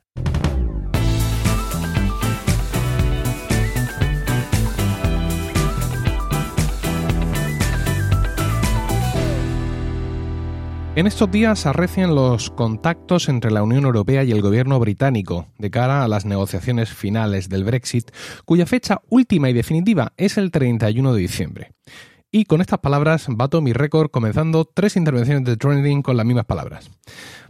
En 10.93 11.07
estos 11.07 11.31
días 11.31 11.65
arrecian 11.65 12.15
los 12.15 12.49
contactos 12.49 13.29
entre 13.29 13.49
la 13.49 13.63
Unión 13.63 13.85
Europea 13.85 14.25
y 14.25 14.31
el 14.31 14.41
gobierno 14.41 14.77
británico 14.77 15.47
de 15.57 15.71
cara 15.71 16.03
a 16.03 16.07
las 16.09 16.25
negociaciones 16.25 16.89
finales 16.89 17.47
del 17.47 17.63
Brexit, 17.63 18.11
cuya 18.43 18.65
fecha 18.65 19.01
última 19.07 19.49
y 19.49 19.53
definitiva 19.53 20.11
es 20.17 20.37
el 20.37 20.51
31 20.51 21.13
de 21.13 21.21
diciembre. 21.21 21.71
Y 22.29 22.43
con 22.43 22.59
estas 22.59 22.79
palabras 22.79 23.27
bato 23.29 23.61
mi 23.61 23.71
récord 23.71 24.09
comenzando 24.09 24.65
tres 24.65 24.97
intervenciones 24.97 25.45
de 25.45 25.55
trending 25.55 26.01
con 26.01 26.17
las 26.17 26.25
mismas 26.25 26.45
palabras. 26.45 26.89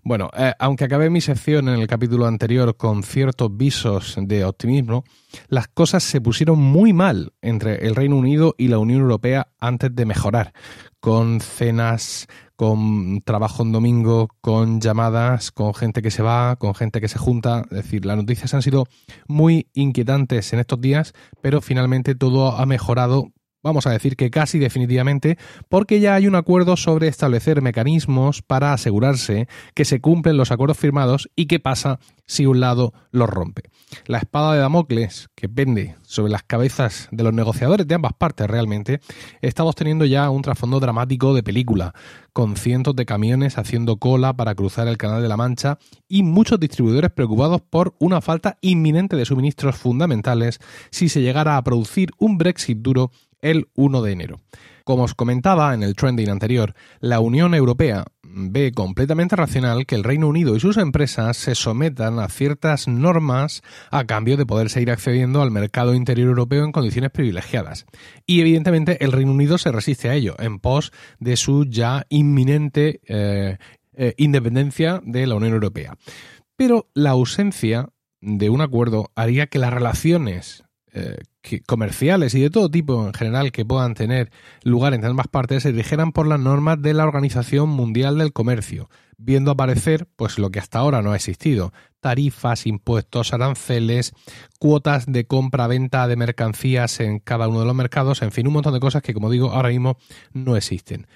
Bueno, 0.04 0.30
eh, 0.36 0.54
aunque 0.58 0.86
acabé 0.86 1.12
mi 1.12 1.22
sección 1.22 1.70
en 1.70 1.80
el 1.80 1.88
capítulo 1.88 2.26
anterior 2.26 2.76
con 2.78 3.04
ciertos 3.04 3.56
visos 3.56 4.16
de 4.20 4.44
optimismo, 4.44 5.04
las 5.50 5.68
cosas 5.68 6.04
se 6.04 6.22
pusieron 6.22 6.60
muy 6.60 6.94
mal 6.94 7.34
entre 7.42 7.88
el 7.88 7.96
Reino 7.96 8.16
Unido 8.16 8.56
y 8.58 8.70
la 8.70 8.80
Unión 8.80 9.02
Europea 9.02 9.50
antes 9.60 9.96
de 9.96 10.06
mejorar, 10.06 10.54
con 11.00 11.42
cenas, 11.42 12.28
con 12.62 13.22
trabajo 13.22 13.64
en 13.64 13.72
domingo, 13.72 14.28
con 14.40 14.82
llamadas, 14.82 15.50
con 15.50 15.74
gente 15.74 16.04
que 16.04 16.12
se 16.12 16.22
va, 16.22 16.58
con 16.58 16.76
gente 16.76 17.02
que 17.02 17.08
se 17.08 17.18
junta. 17.18 17.64
Es 17.72 17.78
decir, 17.78 18.06
las 18.06 18.18
noticias 18.18 18.54
han 18.54 18.62
sido 18.62 18.86
muy 19.28 19.66
inquietantes 19.74 20.54
en 20.54 20.60
estos 20.60 20.80
días, 20.80 21.14
pero 21.42 21.62
finalmente 21.62 22.14
todo 22.14 22.52
ha 22.52 22.68
mejorado 22.68 23.32
vamos 23.64 23.88
a 23.88 23.92
decir 23.92 24.16
que 24.16 24.30
casi 24.30 24.60
definitivamente, 24.60 25.38
porque 25.70 26.00
ya 26.00 26.16
hay 26.16 26.28
un 26.28 26.36
acuerdo 26.36 26.78
sobre 26.78 27.08
establecer 27.08 27.62
mecanismos 27.62 28.42
para 28.42 28.74
asegurarse 28.74 29.48
que 29.74 29.86
se 29.86 30.02
cumplen 30.02 30.38
los 30.38 30.52
acuerdos 30.52 30.78
firmados 30.78 31.30
y 31.36 31.46
qué 31.46 31.60
pasa 31.60 32.00
si 32.26 32.46
un 32.46 32.60
lado 32.60 32.94
los 33.12 33.30
rompe. 33.30 33.64
La 34.06 34.20
espada 34.20 34.54
de 34.54 34.60
Damocles, 34.60 35.30
que 35.36 35.50
pende 35.50 35.96
sobre 36.02 36.32
las 36.32 36.44
cabezas 36.44 37.10
de 37.12 37.24
los 37.24 37.34
negociadores 37.34 37.88
de 37.88 37.96
ambas 37.96 38.14
partes 38.14 38.48
realmente, 38.48 39.02
está 39.42 39.64
teniendo 39.74 40.06
ya 40.06 40.30
un 40.30 40.42
trasfondo 40.42 40.80
dramático 40.80 41.34
de 41.34 41.44
película, 41.44 41.94
con 42.34 42.56
cientos 42.56 42.96
de 42.96 43.06
camiones 43.06 43.58
haciendo 43.58 43.98
cola 43.98 44.34
para 44.34 44.56
cruzar 44.56 44.88
el 44.88 44.98
Canal 44.98 45.22
de 45.22 45.28
la 45.28 45.38
Mancha 45.38 45.78
y 46.08 46.24
muchos 46.24 46.60
distribuidores 46.60 47.12
preocupados 47.12 47.62
por 47.62 47.96
una 48.00 48.22
falta 48.22 48.58
inminente 48.62 49.16
de 49.16 49.26
suministros 49.26 49.76
fundamentales 49.76 50.60
si 50.90 51.10
se 51.10 51.22
llegara 51.22 51.58
a 51.58 51.64
producir 51.64 52.12
un 52.18 52.38
Brexit 52.38 52.78
duro 52.80 53.12
el 53.42 53.68
1 53.76 54.02
de 54.02 54.12
enero. 54.12 54.40
Como 54.84 55.04
os 55.04 55.14
comentaba 55.14 55.74
en 55.74 55.84
el 55.84 55.96
trending 55.96 56.30
anterior, 56.30 56.74
la 57.00 57.20
Unión 57.20 57.54
Europea 57.54 58.06
ve 58.24 58.72
completamente 58.72 59.36
racional 59.36 59.86
que 59.86 59.96
el 59.96 60.04
Reino 60.04 60.28
Unido 60.28 60.56
y 60.56 60.60
sus 60.60 60.78
empresas 60.78 61.38
se 61.38 61.56
sometan 61.56 62.20
a 62.20 62.28
ciertas 62.30 62.88
normas 62.88 63.62
a 63.92 64.06
cambio 64.06 64.38
de 64.38 64.46
poder 64.46 64.70
seguir 64.70 64.92
accediendo 64.92 65.42
al 65.42 65.52
mercado 65.52 65.94
interior 65.94 66.30
europeo 66.30 66.64
en 66.64 66.72
condiciones 66.72 67.12
privilegiadas. 67.12 67.86
Y 68.26 68.42
evidentemente 68.42 69.04
el 69.04 69.12
Reino 69.12 69.32
Unido 69.32 69.58
se 69.58 69.72
resiste 69.72 70.10
a 70.10 70.16
ello 70.16 70.36
en 70.40 70.60
pos 70.60 70.92
de 71.20 71.36
su 71.38 71.66
ya 71.66 72.06
inminente 72.10 73.02
eh, 73.08 73.58
eh, 73.94 74.14
independencia 74.18 75.02
de 75.04 75.28
la 75.28 75.36
Unión 75.36 75.54
Europea. 75.54 75.98
Pero 76.56 76.90
la 76.94 77.12
ausencia 77.12 77.90
de 78.22 78.50
un 78.50 78.62
acuerdo 78.62 79.12
haría 79.16 79.48
que 79.48 79.60
las 79.60 79.74
relaciones 79.74 80.64
eh, 80.94 81.18
comerciales 81.66 82.36
y 82.36 82.42
de 82.42 82.50
todo 82.50 82.70
tipo 82.70 83.06
en 83.06 83.14
general 83.14 83.52
que 83.52 83.66
puedan 83.66 83.94
tener 83.94 84.32
lugar 84.64 84.94
entre 84.94 85.10
ambas 85.10 85.28
partes 85.28 85.64
se 85.64 85.72
rigeran 85.72 86.12
por 86.12 86.28
las 86.28 86.40
normas 86.40 86.82
de 86.82 86.94
la 86.94 87.04
Organización 87.04 87.70
Mundial 87.70 88.18
del 88.18 88.34
Comercio, 88.34 88.90
viendo 89.18 89.52
aparecer 89.52 90.08
pues 90.16 90.40
lo 90.40 90.50
que 90.52 90.60
hasta 90.60 90.80
ahora 90.80 91.02
no 91.02 91.12
ha 91.12 91.16
existido, 91.16 91.74
tarifas, 92.00 92.68
impuestos, 92.68 93.34
aranceles, 93.34 94.14
cuotas 94.60 95.06
de 95.08 95.26
compra-venta 95.26 96.08
de 96.08 96.16
mercancías 96.16 97.00
en 97.00 97.20
cada 97.20 97.48
uno 97.48 97.62
de 97.62 97.66
los 97.66 97.76
mercados, 97.76 98.22
en 98.22 98.32
fin, 98.32 98.48
un 98.48 98.54
montón 98.54 98.74
de 98.74 98.80
cosas 98.80 99.02
que 99.02 99.14
como 99.14 99.30
digo 99.30 99.52
ahora 99.52 99.70
mismo 99.70 99.98
no 100.34 100.56
existen. 100.56 101.08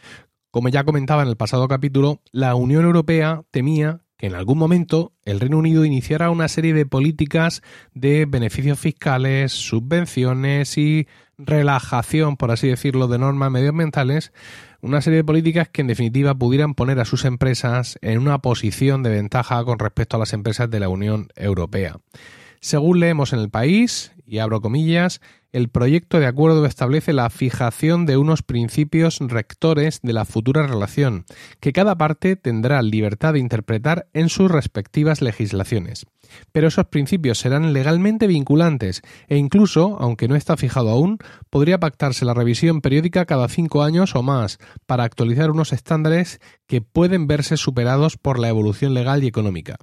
Como 0.52 0.70
ya 0.70 0.86
comentaba 0.86 1.22
en 1.22 1.28
el 1.28 1.36
pasado 1.36 1.68
capítulo, 1.68 2.22
la 2.32 2.56
Unión 2.56 2.86
Europea 2.86 3.44
temía 3.52 4.05
que 4.18 4.28
en 4.28 4.36
algún 4.36 4.58
momento 4.58 5.14
el 5.26 5.40
Reino 5.40 5.58
Unido 5.58 5.86
iniciara 5.86 6.30
una 6.30 6.48
serie 6.48 6.74
de 6.74 6.86
políticas 6.86 7.62
de 7.94 8.26
beneficios 8.26 8.80
fiscales, 8.80 9.52
subvenciones 9.52 10.78
y 10.78 11.08
relajación, 11.38 12.38
por 12.38 12.52
así 12.52 12.68
decirlo, 12.68 13.08
de 13.08 13.20
normas 13.20 13.52
medioambientales, 13.52 14.32
una 14.82 15.02
serie 15.02 15.18
de 15.18 15.24
políticas 15.24 15.68
que 15.68 15.82
en 15.82 15.88
definitiva 15.88 16.36
pudieran 16.36 16.76
poner 16.76 17.00
a 17.00 17.06
sus 17.06 17.26
empresas 17.26 17.98
en 18.02 18.20
una 18.20 18.40
posición 18.40 19.04
de 19.04 19.10
ventaja 19.10 19.64
con 19.66 19.80
respecto 19.80 20.16
a 20.16 20.20
las 20.20 20.34
empresas 20.34 20.70
de 20.70 20.80
la 20.80 20.90
Unión 20.90 21.28
Europea. 21.36 21.98
Según 22.62 23.00
leemos 23.00 23.34
en 23.34 23.40
el 23.40 23.50
país, 23.50 24.12
y 24.26 24.40
abro 24.40 24.62
comillas, 24.62 25.22
el 25.52 25.70
proyecto 25.70 26.20
de 26.20 26.26
acuerdo 26.26 26.66
establece 26.66 27.14
la 27.14 27.30
fijación 27.30 28.06
de 28.06 28.18
unos 28.18 28.44
principios 28.44 29.20
rectores 29.20 30.02
de 30.04 30.12
la 30.12 30.26
futura 30.26 30.68
relación, 30.68 31.26
que 31.62 31.72
cada 31.72 31.98
parte 31.98 32.36
tendrá 32.36 32.82
libertad 32.82 33.34
de 33.34 33.40
interpretar 33.40 34.08
en 34.14 34.28
sus 34.28 34.52
respectivas 34.52 35.22
legislaciones. 35.22 36.06
Pero 36.52 36.68
esos 36.68 36.88
principios 36.88 37.38
serán 37.38 37.72
legalmente 37.72 38.28
vinculantes 38.28 39.02
e 39.28 39.38
incluso, 39.38 39.98
aunque 40.00 40.28
no 40.28 40.36
está 40.36 40.58
fijado 40.58 40.90
aún, 40.90 41.20
podría 41.50 41.80
pactarse 41.80 42.26
la 42.26 42.34
revisión 42.34 42.82
periódica 42.82 43.26
cada 43.26 43.48
cinco 43.48 43.84
años 43.84 44.16
o 44.16 44.24
más 44.24 44.58
para 44.86 45.04
actualizar 45.04 45.52
unos 45.52 45.72
estándares 45.72 46.42
que 46.68 46.82
pueden 46.82 47.28
verse 47.28 47.56
superados 47.56 48.18
por 48.18 48.40
la 48.40 48.50
evolución 48.50 48.94
legal 48.94 49.24
y 49.24 49.28
económica. 49.28 49.78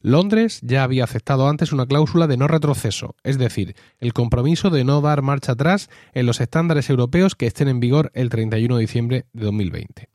Londres 0.00 0.60
ya 0.62 0.82
había 0.82 1.04
aceptado 1.04 1.48
antes 1.48 1.72
una 1.72 1.86
cláusula 1.86 2.26
de 2.26 2.36
no 2.36 2.48
retroceso, 2.48 3.14
es 3.22 3.38
decir, 3.38 3.76
el 3.98 4.12
compromiso 4.12 4.70
de 4.70 4.84
no 4.84 5.00
dar 5.00 5.22
marcha 5.22 5.52
atrás 5.52 5.88
en 6.12 6.26
los 6.26 6.40
estándares 6.40 6.90
europeos 6.90 7.34
que 7.34 7.46
estén 7.46 7.68
en 7.68 7.80
vigor 7.80 8.10
el 8.14 8.28
31 8.28 8.76
de 8.76 8.80
diciembre 8.80 9.26
de 9.32 9.44
2020. 9.44 10.08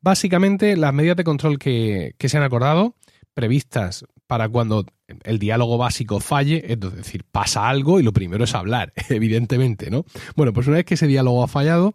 Básicamente, 0.00 0.76
las 0.76 0.94
medidas 0.94 1.16
de 1.16 1.24
control 1.24 1.58
que, 1.58 2.14
que 2.18 2.28
se 2.28 2.36
han 2.36 2.44
acordado, 2.44 2.94
previstas 3.34 4.04
para 4.26 4.48
cuando 4.48 4.84
el 5.22 5.38
diálogo 5.38 5.78
básico 5.78 6.20
falle, 6.20 6.72
es 6.72 6.80
decir, 6.80 7.24
pasa 7.24 7.68
algo 7.68 8.00
y 8.00 8.02
lo 8.02 8.12
primero 8.12 8.44
es 8.44 8.54
hablar, 8.54 8.92
evidentemente, 9.08 9.90
¿no? 9.90 10.04
Bueno, 10.34 10.52
pues 10.52 10.66
una 10.66 10.76
vez 10.76 10.86
que 10.86 10.94
ese 10.94 11.06
diálogo 11.06 11.42
ha 11.42 11.48
fallado, 11.48 11.94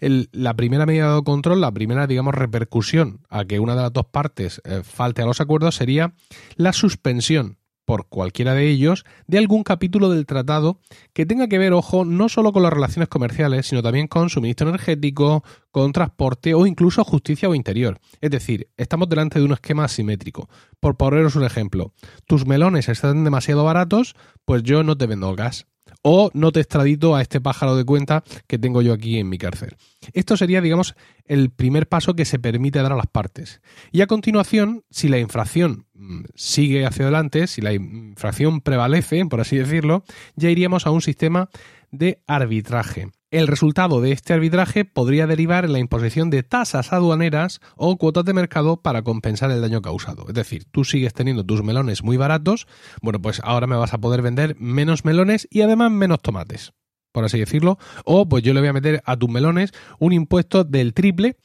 la 0.00 0.54
primera 0.54 0.86
medida 0.86 1.14
de 1.14 1.22
control, 1.22 1.60
la 1.60 1.72
primera, 1.72 2.06
digamos, 2.06 2.34
repercusión 2.34 3.20
a 3.28 3.44
que 3.44 3.60
una 3.60 3.74
de 3.74 3.82
las 3.82 3.92
dos 3.92 4.06
partes 4.06 4.60
eh, 4.64 4.82
falte 4.84 5.22
a 5.22 5.26
los 5.26 5.40
acuerdos 5.40 5.74
sería 5.74 6.14
la 6.56 6.72
suspensión 6.72 7.58
por 7.84 8.08
cualquiera 8.08 8.54
de 8.54 8.68
ellos 8.68 9.04
de 9.26 9.38
algún 9.38 9.62
capítulo 9.62 10.10
del 10.10 10.26
tratado 10.26 10.80
que 11.12 11.26
tenga 11.26 11.48
que 11.48 11.58
ver, 11.58 11.72
ojo, 11.72 12.04
no 12.04 12.28
solo 12.28 12.52
con 12.52 12.62
las 12.62 12.72
relaciones 12.72 13.08
comerciales, 13.08 13.66
sino 13.66 13.82
también 13.82 14.08
con 14.08 14.30
suministro 14.30 14.68
energético, 14.68 15.44
con 15.70 15.92
transporte 15.92 16.54
o 16.54 16.66
incluso 16.66 17.04
justicia 17.04 17.48
o 17.48 17.54
interior. 17.54 17.98
Es 18.20 18.30
decir, 18.30 18.68
estamos 18.76 19.08
delante 19.08 19.38
de 19.38 19.44
un 19.44 19.52
esquema 19.52 19.84
asimétrico. 19.84 20.48
Por 20.80 20.96
poneros 20.96 21.36
un 21.36 21.44
ejemplo, 21.44 21.92
tus 22.26 22.46
melones 22.46 22.88
están 22.88 23.24
demasiado 23.24 23.64
baratos, 23.64 24.14
pues 24.44 24.62
yo 24.62 24.82
no 24.82 24.96
te 24.96 25.06
vendo 25.06 25.34
gas 25.34 25.66
o 26.02 26.30
no 26.34 26.52
te 26.52 26.60
extradito 26.60 27.14
a 27.14 27.22
este 27.22 27.40
pájaro 27.40 27.76
de 27.76 27.84
cuenta 27.84 28.24
que 28.46 28.58
tengo 28.58 28.82
yo 28.82 28.92
aquí 28.92 29.18
en 29.18 29.28
mi 29.28 29.38
cárcel. 29.38 29.76
Esto 30.12 30.36
sería, 30.36 30.60
digamos, 30.60 30.94
el 31.24 31.50
primer 31.50 31.88
paso 31.88 32.14
que 32.14 32.24
se 32.24 32.38
permite 32.38 32.82
dar 32.82 32.92
a 32.92 32.96
las 32.96 33.06
partes. 33.06 33.60
Y 33.92 34.00
a 34.00 34.06
continuación, 34.06 34.84
si 34.90 35.08
la 35.08 35.18
infracción 35.18 35.86
mm, 35.94 36.22
sigue 36.34 36.84
hacia 36.84 37.04
adelante, 37.04 37.46
si 37.46 37.60
la 37.60 37.72
infracción 37.72 38.60
prevalece, 38.60 39.24
por 39.26 39.40
así 39.40 39.56
decirlo, 39.56 40.04
ya 40.34 40.50
iríamos 40.50 40.86
a 40.86 40.90
un 40.90 41.02
sistema 41.02 41.48
de 41.92 42.22
arbitraje. 42.26 43.10
El 43.30 43.46
resultado 43.46 44.00
de 44.00 44.12
este 44.12 44.34
arbitraje 44.34 44.84
podría 44.84 45.26
derivar 45.26 45.64
en 45.64 45.72
la 45.72 45.78
imposición 45.78 46.28
de 46.28 46.42
tasas 46.42 46.92
aduaneras 46.92 47.60
o 47.76 47.96
cuotas 47.96 48.24
de 48.24 48.34
mercado 48.34 48.82
para 48.82 49.02
compensar 49.02 49.50
el 49.50 49.62
daño 49.62 49.80
causado. 49.80 50.26
Es 50.28 50.34
decir, 50.34 50.64
tú 50.70 50.84
sigues 50.84 51.14
teniendo 51.14 51.44
tus 51.44 51.62
melones 51.62 52.02
muy 52.02 52.16
baratos, 52.16 52.66
bueno, 53.00 53.22
pues 53.22 53.40
ahora 53.44 53.66
me 53.66 53.76
vas 53.76 53.94
a 53.94 53.98
poder 53.98 54.20
vender 54.20 54.56
menos 54.58 55.04
melones 55.04 55.46
y 55.50 55.62
además 55.62 55.92
menos 55.92 56.20
tomates 56.20 56.72
por 57.12 57.24
así 57.24 57.38
decirlo, 57.38 57.78
o 58.04 58.28
pues 58.28 58.42
yo 58.42 58.54
le 58.54 58.60
voy 58.60 58.70
a 58.70 58.72
meter 58.72 59.02
a 59.04 59.16
tus 59.16 59.30
melones 59.30 59.72
un 59.98 60.12
impuesto 60.12 60.64
del 60.64 60.94
triple 60.94 61.36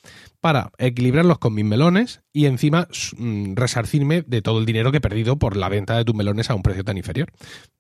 para 0.41 0.71
equilibrarlos 0.77 1.39
con 1.39 1.53
mis 1.53 1.65
melones 1.65 2.21
y 2.32 2.45
encima 2.45 2.88
mm, 3.17 3.56
resarcirme 3.56 4.21
de 4.21 4.41
todo 4.41 4.60
el 4.60 4.65
dinero 4.65 4.91
que 4.91 4.97
he 4.97 5.01
perdido 5.01 5.38
por 5.38 5.58
la 5.58 5.67
venta 5.67 5.97
de 5.97 6.06
tus 6.06 6.15
melones 6.15 6.49
a 6.49 6.56
un 6.56 6.62
precio 6.62 6.84
tan 6.84 6.97
inferior. 6.97 7.32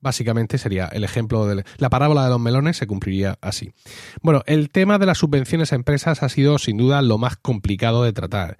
Básicamente 0.01 0.57
sería 0.57 0.87
el 0.87 1.03
ejemplo 1.03 1.45
de 1.45 1.63
la 1.77 1.89
parábola 1.89 2.23
de 2.23 2.29
los 2.29 2.39
melones 2.39 2.77
se 2.77 2.87
cumpliría 2.87 3.37
así. 3.41 3.71
Bueno, 4.21 4.41
el 4.47 4.69
tema 4.69 4.97
de 4.97 5.05
las 5.05 5.19
subvenciones 5.19 5.71
a 5.71 5.75
empresas 5.75 6.23
ha 6.23 6.29
sido 6.29 6.57
sin 6.57 6.77
duda 6.77 7.01
lo 7.01 7.17
más 7.17 7.37
complicado 7.37 8.03
de 8.03 8.13
tratar. 8.13 8.57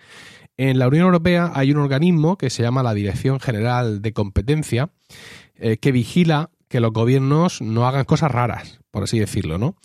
En 0.57 0.79
la 0.79 0.87
Unión 0.87 1.05
Europea 1.05 1.51
hay 1.53 1.71
un 1.71 1.77
organismo 1.77 2.37
que 2.37 2.49
se 2.49 2.63
llama 2.63 2.83
la 2.83 2.93
Dirección 2.93 3.39
General 3.39 4.01
de 4.01 4.13
Competencia 4.13 4.89
eh, 5.55 5.77
que 5.77 5.91
vigila 5.91 6.49
que 6.67 6.79
los 6.79 6.91
gobiernos 6.91 7.61
no 7.61 7.87
hagan 7.87 8.05
cosas 8.05 8.31
raras, 8.31 8.79
por 8.97 9.03
así 9.03 9.19
decirlo, 9.19 9.60
¿no? 9.60 9.75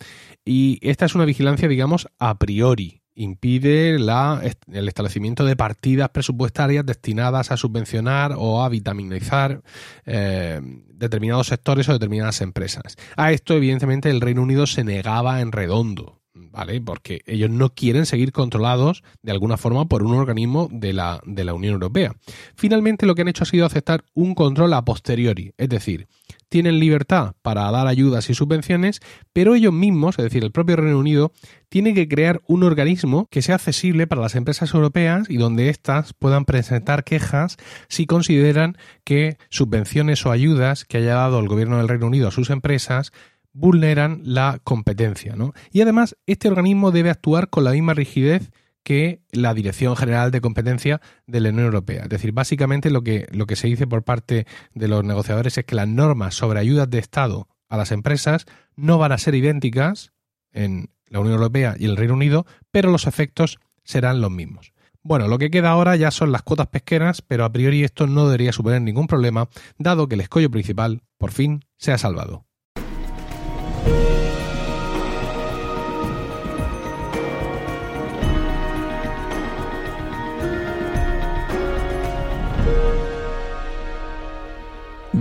Y 0.43 0.79
esta 0.81 1.05
es 1.05 1.13
una 1.13 1.25
vigilancia, 1.25 1.67
digamos, 1.67 2.07
a 2.17 2.39
priori. 2.39 3.03
Impide 3.13 3.91
el 3.91 4.87
establecimiento 4.87 5.45
de 5.45 5.55
partidas 5.55 6.09
presupuestarias 6.09 6.83
destinadas 6.83 7.51
a 7.51 7.57
subvencionar 7.57 8.33
o 8.35 8.63
a 8.63 8.69
vitaminizar 8.69 9.61
eh, 10.07 10.59
determinados 10.95 11.45
sectores 11.45 11.87
o 11.89 11.93
determinadas 11.93 12.41
empresas. 12.41 12.95
A 13.15 13.31
esto, 13.31 13.53
evidentemente, 13.53 14.09
el 14.09 14.19
Reino 14.19 14.41
Unido 14.41 14.65
se 14.65 14.83
negaba 14.83 15.41
en 15.41 15.51
redondo. 15.51 16.23
¿vale? 16.33 16.81
Porque 16.81 17.21
ellos 17.27 17.51
no 17.51 17.69
quieren 17.69 18.07
seguir 18.07 18.31
controlados 18.31 19.03
de 19.21 19.31
alguna 19.31 19.57
forma 19.57 19.85
por 19.85 20.01
un 20.01 20.15
organismo 20.15 20.69
de 20.71 20.91
la 20.93 21.21
Unión 21.53 21.73
Europea. 21.73 22.15
Finalmente 22.55 23.05
lo 23.05 23.13
que 23.13 23.21
han 23.21 23.27
hecho 23.27 23.43
ha 23.43 23.45
sido 23.45 23.67
aceptar 23.67 24.05
un 24.15 24.33
control 24.33 24.73
a 24.73 24.83
posteriori, 24.83 25.53
es 25.57 25.69
decir, 25.69 26.07
tienen 26.53 26.79
libertad 26.79 27.33
para 27.41 27.71
dar 27.71 27.87
ayudas 27.87 28.29
y 28.29 28.35
subvenciones, 28.35 28.99
pero 29.33 29.55
ellos 29.55 29.73
mismos, 29.73 30.19
es 30.19 30.25
decir, 30.25 30.43
el 30.43 30.51
propio 30.51 30.75
Reino 30.75 30.99
Unido, 30.99 31.31
tiene 31.67 31.95
que 31.95 32.07
crear 32.07 32.41
un 32.45 32.61
organismo 32.61 33.27
que 33.31 33.41
sea 33.41 33.55
accesible 33.55 34.05
para 34.05 34.21
las 34.21 34.35
empresas 34.35 34.71
europeas 34.71 35.31
y 35.31 35.37
donde 35.37 35.69
éstas 35.69 36.13
puedan 36.13 36.45
presentar 36.45 37.03
quejas 37.05 37.57
si 37.87 38.05
consideran 38.05 38.77
que 39.03 39.37
subvenciones 39.49 40.23
o 40.27 40.31
ayudas 40.31 40.85
que 40.85 40.97
haya 40.97 41.15
dado 41.15 41.39
el 41.39 41.47
gobierno 41.47 41.79
del 41.79 41.87
Reino 41.87 42.05
Unido 42.05 42.27
a 42.27 42.31
sus 42.31 42.51
empresas 42.51 43.13
vulneran 43.51 44.21
la 44.23 44.59
competencia. 44.63 45.35
¿no? 45.35 45.53
Y 45.71 45.81
además, 45.81 46.15
este 46.27 46.49
organismo 46.49 46.91
debe 46.91 47.09
actuar 47.09 47.49
con 47.49 47.63
la 47.63 47.71
misma 47.71 47.95
rigidez 47.95 48.51
que 48.83 49.21
la 49.31 49.53
Dirección 49.53 49.95
General 49.95 50.31
de 50.31 50.41
Competencia 50.41 51.01
de 51.25 51.39
la 51.39 51.49
Unión 51.49 51.65
Europea. 51.65 52.03
Es 52.03 52.09
decir, 52.09 52.31
básicamente 52.33 52.89
lo 52.89 53.01
que, 53.01 53.27
lo 53.31 53.45
que 53.45 53.55
se 53.55 53.67
dice 53.67 53.87
por 53.87 54.03
parte 54.03 54.45
de 54.73 54.87
los 54.87 55.03
negociadores 55.03 55.57
es 55.57 55.65
que 55.65 55.75
las 55.75 55.87
normas 55.87 56.35
sobre 56.35 56.59
ayudas 56.59 56.89
de 56.89 56.99
Estado 56.99 57.47
a 57.69 57.77
las 57.77 57.91
empresas 57.91 58.45
no 58.75 58.97
van 58.97 59.11
a 59.11 59.17
ser 59.17 59.35
idénticas 59.35 60.13
en 60.51 60.89
la 61.07 61.19
Unión 61.19 61.35
Europea 61.35 61.75
y 61.77 61.85
el 61.85 61.97
Reino 61.97 62.13
Unido, 62.13 62.45
pero 62.71 62.91
los 62.91 63.07
efectos 63.07 63.59
serán 63.83 64.21
los 64.21 64.31
mismos. 64.31 64.73
Bueno, 65.01 65.27
lo 65.27 65.37
que 65.37 65.51
queda 65.51 65.71
ahora 65.71 65.95
ya 65.95 66.11
son 66.11 66.31
las 66.31 66.43
cuotas 66.43 66.67
pesqueras, 66.67 67.21
pero 67.21 67.43
a 67.43 67.51
priori 67.51 67.83
esto 67.83 68.07
no 68.07 68.25
debería 68.25 68.53
suponer 68.53 68.81
ningún 68.81 69.07
problema, 69.07 69.49
dado 69.77 70.07
que 70.07 70.15
el 70.15 70.21
escollo 70.21 70.49
principal, 70.49 71.01
por 71.17 71.31
fin, 71.31 71.65
se 71.77 71.91
ha 71.91 71.97
salvado. 71.97 72.45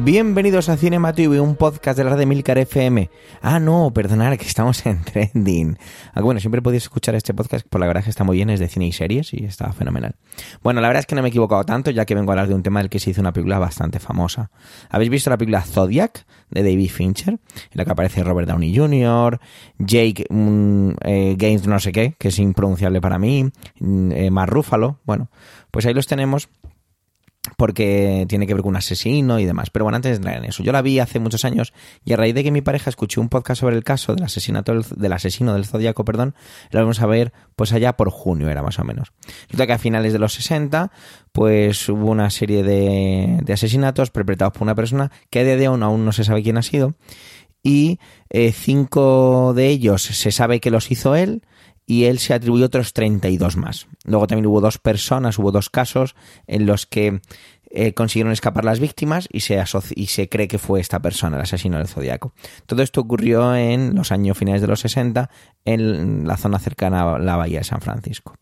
Bienvenidos 0.05 0.69
a 0.69 0.77
Cinema 0.77 1.13
TV, 1.13 1.39
un 1.39 1.55
podcast 1.55 1.97
de 1.97 2.03
la 2.03 2.11
red 2.11 2.19
de 2.19 2.27
Milcar 2.27 2.59
FM. 2.59 3.09
Ah, 3.41 3.61
no, 3.61 3.93
perdonad, 3.95 4.37
que 4.37 4.47
estamos 4.47 4.85
en 4.85 5.01
trending. 5.05 5.79
Ah, 6.13 6.23
bueno, 6.23 6.41
siempre 6.41 6.61
podéis 6.61 6.83
escuchar 6.83 7.15
este 7.15 7.33
podcast, 7.33 7.65
por 7.69 7.81
la 7.81 7.87
verdad 7.87 8.03
que 8.03 8.11
está 8.11 8.25
muy 8.25 8.37
bien, 8.37 8.51
es 8.51 8.59
de 8.59 8.67
cine 8.67 8.89
y 8.89 8.93
series 8.93 9.33
y 9.33 9.45
está 9.45 9.73
fenomenal. 9.73 10.17
Bueno, 10.61 10.81
la 10.81 10.89
verdad 10.89 11.03
es 11.03 11.07
que 11.07 11.15
no 11.15 11.23
me 11.23 11.29
he 11.29 11.31
equivocado 11.31 11.63
tanto, 11.63 11.93
ya 11.93 12.05
que 12.05 12.17
vengo 12.17 12.33
a 12.33 12.35
hablar 12.35 12.49
de 12.49 12.55
un 12.55 12.65
tema 12.65 12.81
del 12.81 12.91
que 12.91 12.99
se 12.99 13.11
hizo 13.11 13.21
una 13.21 13.33
película 13.33 13.61
bastante 13.61 14.01
famosa. 14.01 14.51
¿Habéis 14.91 15.13
visto 15.13 15.31
la 15.31 15.39
película 15.39 15.63
Zodiac 15.63 16.27
de 16.51 16.65
David 16.65 16.91
Fincher? 16.91 17.35
En 17.35 17.41
la 17.75 17.85
que 17.85 17.93
aparece 17.93 18.25
Robert 18.25 18.49
Downey 18.49 18.77
Jr., 18.77 19.39
Jake 19.79 20.27
eh, 20.29 21.35
Gaines 21.39 21.69
no 21.69 21.79
sé 21.79 21.93
qué, 21.93 22.17
que 22.19 22.29
es 22.29 22.39
impronunciable 22.41 23.01
para 23.01 23.21
mí, 23.21 23.53
mm, 23.79 24.11
eh, 24.11 24.31
Mar. 24.33 24.53
Bueno, 25.05 25.31
pues 25.71 25.87
ahí 25.87 25.95
los 25.95 26.09
tenemos 26.09 26.49
porque 27.63 28.27
tiene 28.29 28.49
que 28.49 28.55
ver 28.55 28.63
con 28.63 28.71
un 28.71 28.77
asesino 28.77 29.39
y 29.39 29.45
demás. 29.45 29.71
Pero 29.71 29.85
bueno, 29.85 29.95
antes 29.95 30.11
de 30.11 30.17
entrar 30.17 30.37
en 30.37 30.47
eso, 30.47 30.65
yo 30.65 30.73
la 30.73 30.83
vi 30.83 30.99
hace 30.99 31.21
muchos 31.21 31.45
años 31.45 31.73
y 32.05 32.13
a 32.13 32.17
raíz 32.17 32.35
de 32.35 32.43
que 32.43 32.51
mi 32.51 32.61
pareja 32.61 32.91
escuchó 32.91 33.21
un 33.21 33.29
podcast 33.29 33.61
sobre 33.61 33.77
el 33.77 33.85
caso 33.85 34.17
del 34.17 34.25
asesinato 34.25 34.73
del, 34.97 35.13
asesino 35.13 35.55
del 35.55 35.65
Zodíaco, 35.65 36.05
perdón, 36.05 36.35
lo 36.73 36.81
vamos 36.81 37.01
a 37.01 37.07
ver 37.07 37.33
pues 37.55 37.73
allá 37.73 37.93
por 37.93 38.11
junio 38.11 38.49
era 38.49 38.65
más 38.65 38.81
o 38.81 38.85
menos. 38.85 39.13
Resulta 39.43 39.69
que 39.69 39.75
a 39.75 39.79
finales 39.79 40.13
de 40.13 40.19
los 40.19 40.33
60 40.33 40.91
pues 41.31 41.89
hubo 41.89 42.11
una 42.11 42.31
serie 42.31 42.65
de, 42.65 43.39
de 43.45 43.53
asesinatos 43.53 44.11
perpetrados 44.11 44.55
por 44.55 44.63
una 44.63 44.75
persona 44.75 45.13
que 45.31 45.45
día 45.45 45.55
de 45.55 45.69
hoy 45.69 45.81
aún 45.83 46.05
no 46.05 46.11
se 46.11 46.25
sabe 46.25 46.43
quién 46.43 46.59
ha 46.59 46.63
sido 46.63 46.97
y 47.63 48.01
eh, 48.29 48.51
cinco 48.51 49.53
de 49.55 49.69
ellos 49.69 50.03
se 50.03 50.33
sabe 50.33 50.59
que 50.59 50.73
los 50.73 50.91
hizo 50.91 51.15
él 51.15 51.43
y 51.87 52.05
él 52.05 52.19
se 52.19 52.35
atribuyó 52.35 52.67
otros 52.67 52.93
32 52.93 53.57
más. 53.57 53.87
Luego 54.05 54.27
también 54.27 54.47
hubo 54.47 54.61
dos 54.61 54.79
personas, 54.79 55.39
hubo 55.39 55.53
dos 55.53 55.71
casos 55.71 56.15
en 56.47 56.67
los 56.67 56.87
que 56.87 57.21
eh, 57.75 57.95
consiguieron 57.95 58.33
escapar 58.33 58.65
las 58.65 58.81
víctimas 58.81 59.29
y 59.33 59.41
se, 59.41 59.63
y 59.97 60.07
se 60.07 60.29
cree 60.29 60.47
que 60.47 60.59
fue 60.59 60.81
esta 60.81 61.01
persona, 61.01 61.37
el 61.37 61.43
asesino 61.43 61.79
del 61.79 61.89
zodiaco. 61.89 62.35
Todo 62.67 62.83
esto 62.83 63.01
ocurrió 63.01 63.57
en 63.57 63.95
los 63.95 64.13
años 64.13 64.37
finales 64.37 64.61
de 64.61 64.69
los 64.69 64.81
60 64.81 65.31
en 65.65 66.27
la 66.27 66.37
zona 66.37 66.59
cercana 66.59 67.15
a 67.15 67.19
la 67.19 67.37
bahía 67.37 67.59
de 67.59 67.65
San 67.65 67.81
Francisco. 67.81 68.37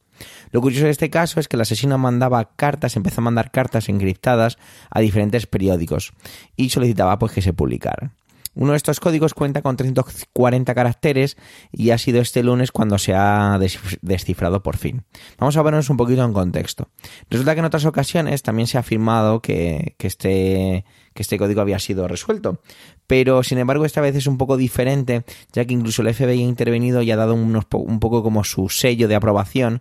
Lo 0.51 0.61
curioso 0.61 0.85
de 0.85 0.91
este 0.91 1.11
caso 1.11 1.41
es 1.41 1.49
que 1.49 1.57
el 1.57 1.63
asesino 1.63 1.97
mandaba 1.97 2.57
cartas, 2.57 2.97
empezó 2.97 3.21
a 3.21 3.25
mandar 3.25 3.51
cartas 3.51 3.89
encriptadas 3.89 4.59
a 4.91 5.01
diferentes 5.01 5.47
periódicos 5.47 6.13
y 6.57 6.71
solicitaba 6.71 7.19
pues 7.19 7.33
que 7.33 7.43
se 7.43 7.53
publicaran. 7.53 8.13
Uno 8.55 8.73
de 8.73 8.77
estos 8.77 8.99
códigos 8.99 9.33
cuenta 9.33 9.63
con 9.63 9.77
340 9.77 10.75
caracteres 10.75 11.37
y 11.71 11.91
ha 11.91 11.99
sido 11.99 12.21
este 12.21 12.43
lunes 12.43 12.73
cuando 12.73 12.99
se 12.99 13.15
ha 13.15 13.59
descifrado 14.03 14.63
por 14.63 14.77
fin. 14.77 15.05
Vamos 15.39 15.57
a 15.57 15.63
vernos 15.63 15.89
un 15.89 15.97
poquito 15.97 16.25
en 16.25 16.33
contexto. 16.33 16.89
Resulta 17.31 17.55
que 17.55 17.61
en 17.61 17.67
otras 17.67 17.85
ocasiones 17.85 18.43
también 18.43 18.67
se 18.67 18.77
ha 18.77 18.81
afirmado 18.81 19.41
que, 19.41 19.95
este, 19.99 20.85
que 21.15 21.23
este 21.23 21.39
código 21.39 21.61
había 21.61 21.79
sido 21.79 22.09
resuelto, 22.09 22.61
pero 23.07 23.43
sin 23.45 23.59
embargo 23.59 23.85
esta 23.85 24.01
vez 24.01 24.17
es 24.17 24.27
un 24.27 24.37
poco 24.37 24.57
diferente, 24.57 25.25
ya 25.53 25.65
que 25.65 25.75
incluso 25.75 26.03
el 26.03 26.13
FBI 26.13 26.43
ha 26.43 26.47
intervenido 26.47 27.03
y 27.03 27.11
ha 27.13 27.17
dado 27.17 27.35
un 27.35 28.01
poco 28.01 28.23
como 28.23 28.43
su 28.43 28.69
sello 28.69 29.07
de 29.07 29.15
aprobación 29.15 29.81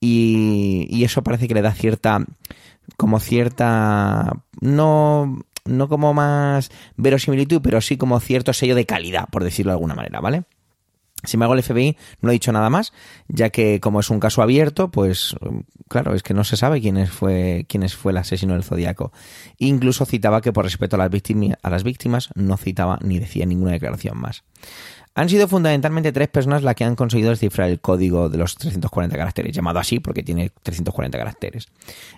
y, 0.00 0.86
y 0.90 1.04
eso 1.04 1.22
parece 1.22 1.46
que 1.46 1.54
le 1.54 1.62
da 1.62 1.72
cierta 1.72 2.24
como 2.96 3.20
cierta 3.20 4.42
no 4.60 5.42
no 5.70 5.88
como 5.88 6.12
más 6.12 6.70
verosimilitud, 6.96 7.60
pero 7.62 7.80
sí 7.80 7.96
como 7.96 8.20
cierto 8.20 8.52
sello 8.52 8.74
de 8.74 8.86
calidad, 8.86 9.28
por 9.30 9.44
decirlo 9.44 9.72
de 9.72 9.74
alguna 9.74 9.94
manera, 9.94 10.20
¿vale? 10.20 10.44
Sin 11.22 11.36
embargo, 11.36 11.54
el 11.54 11.62
FBI 11.62 11.98
no 12.22 12.30
ha 12.30 12.32
dicho 12.32 12.50
nada 12.50 12.70
más, 12.70 12.94
ya 13.28 13.50
que 13.50 13.78
como 13.80 14.00
es 14.00 14.08
un 14.08 14.20
caso 14.20 14.40
abierto, 14.40 14.90
pues 14.90 15.36
claro, 15.88 16.14
es 16.14 16.22
que 16.22 16.32
no 16.32 16.44
se 16.44 16.56
sabe 16.56 16.80
quién 16.80 17.06
fue, 17.08 17.66
quién 17.68 17.86
fue 17.90 18.12
el 18.12 18.18
asesino 18.18 18.54
del 18.54 18.64
Zodíaco. 18.64 19.12
Incluso 19.58 20.06
citaba 20.06 20.40
que 20.40 20.52
por 20.52 20.64
respeto 20.64 20.96
a 20.96 20.98
las, 20.98 21.10
víctimas, 21.10 21.58
a 21.62 21.68
las 21.68 21.84
víctimas 21.84 22.30
no 22.34 22.56
citaba 22.56 22.98
ni 23.02 23.18
decía 23.18 23.44
ninguna 23.44 23.72
declaración 23.72 24.18
más. 24.18 24.44
Han 25.14 25.28
sido 25.28 25.48
fundamentalmente 25.48 26.12
tres 26.12 26.28
personas 26.28 26.62
las 26.62 26.76
que 26.76 26.84
han 26.84 26.94
conseguido 26.94 27.30
descifrar 27.30 27.68
el 27.68 27.80
código 27.80 28.28
de 28.28 28.38
los 28.38 28.54
340 28.54 29.16
caracteres, 29.16 29.54
llamado 29.54 29.80
así 29.80 29.98
porque 29.98 30.22
tiene 30.22 30.52
340 30.62 31.18
caracteres. 31.18 31.66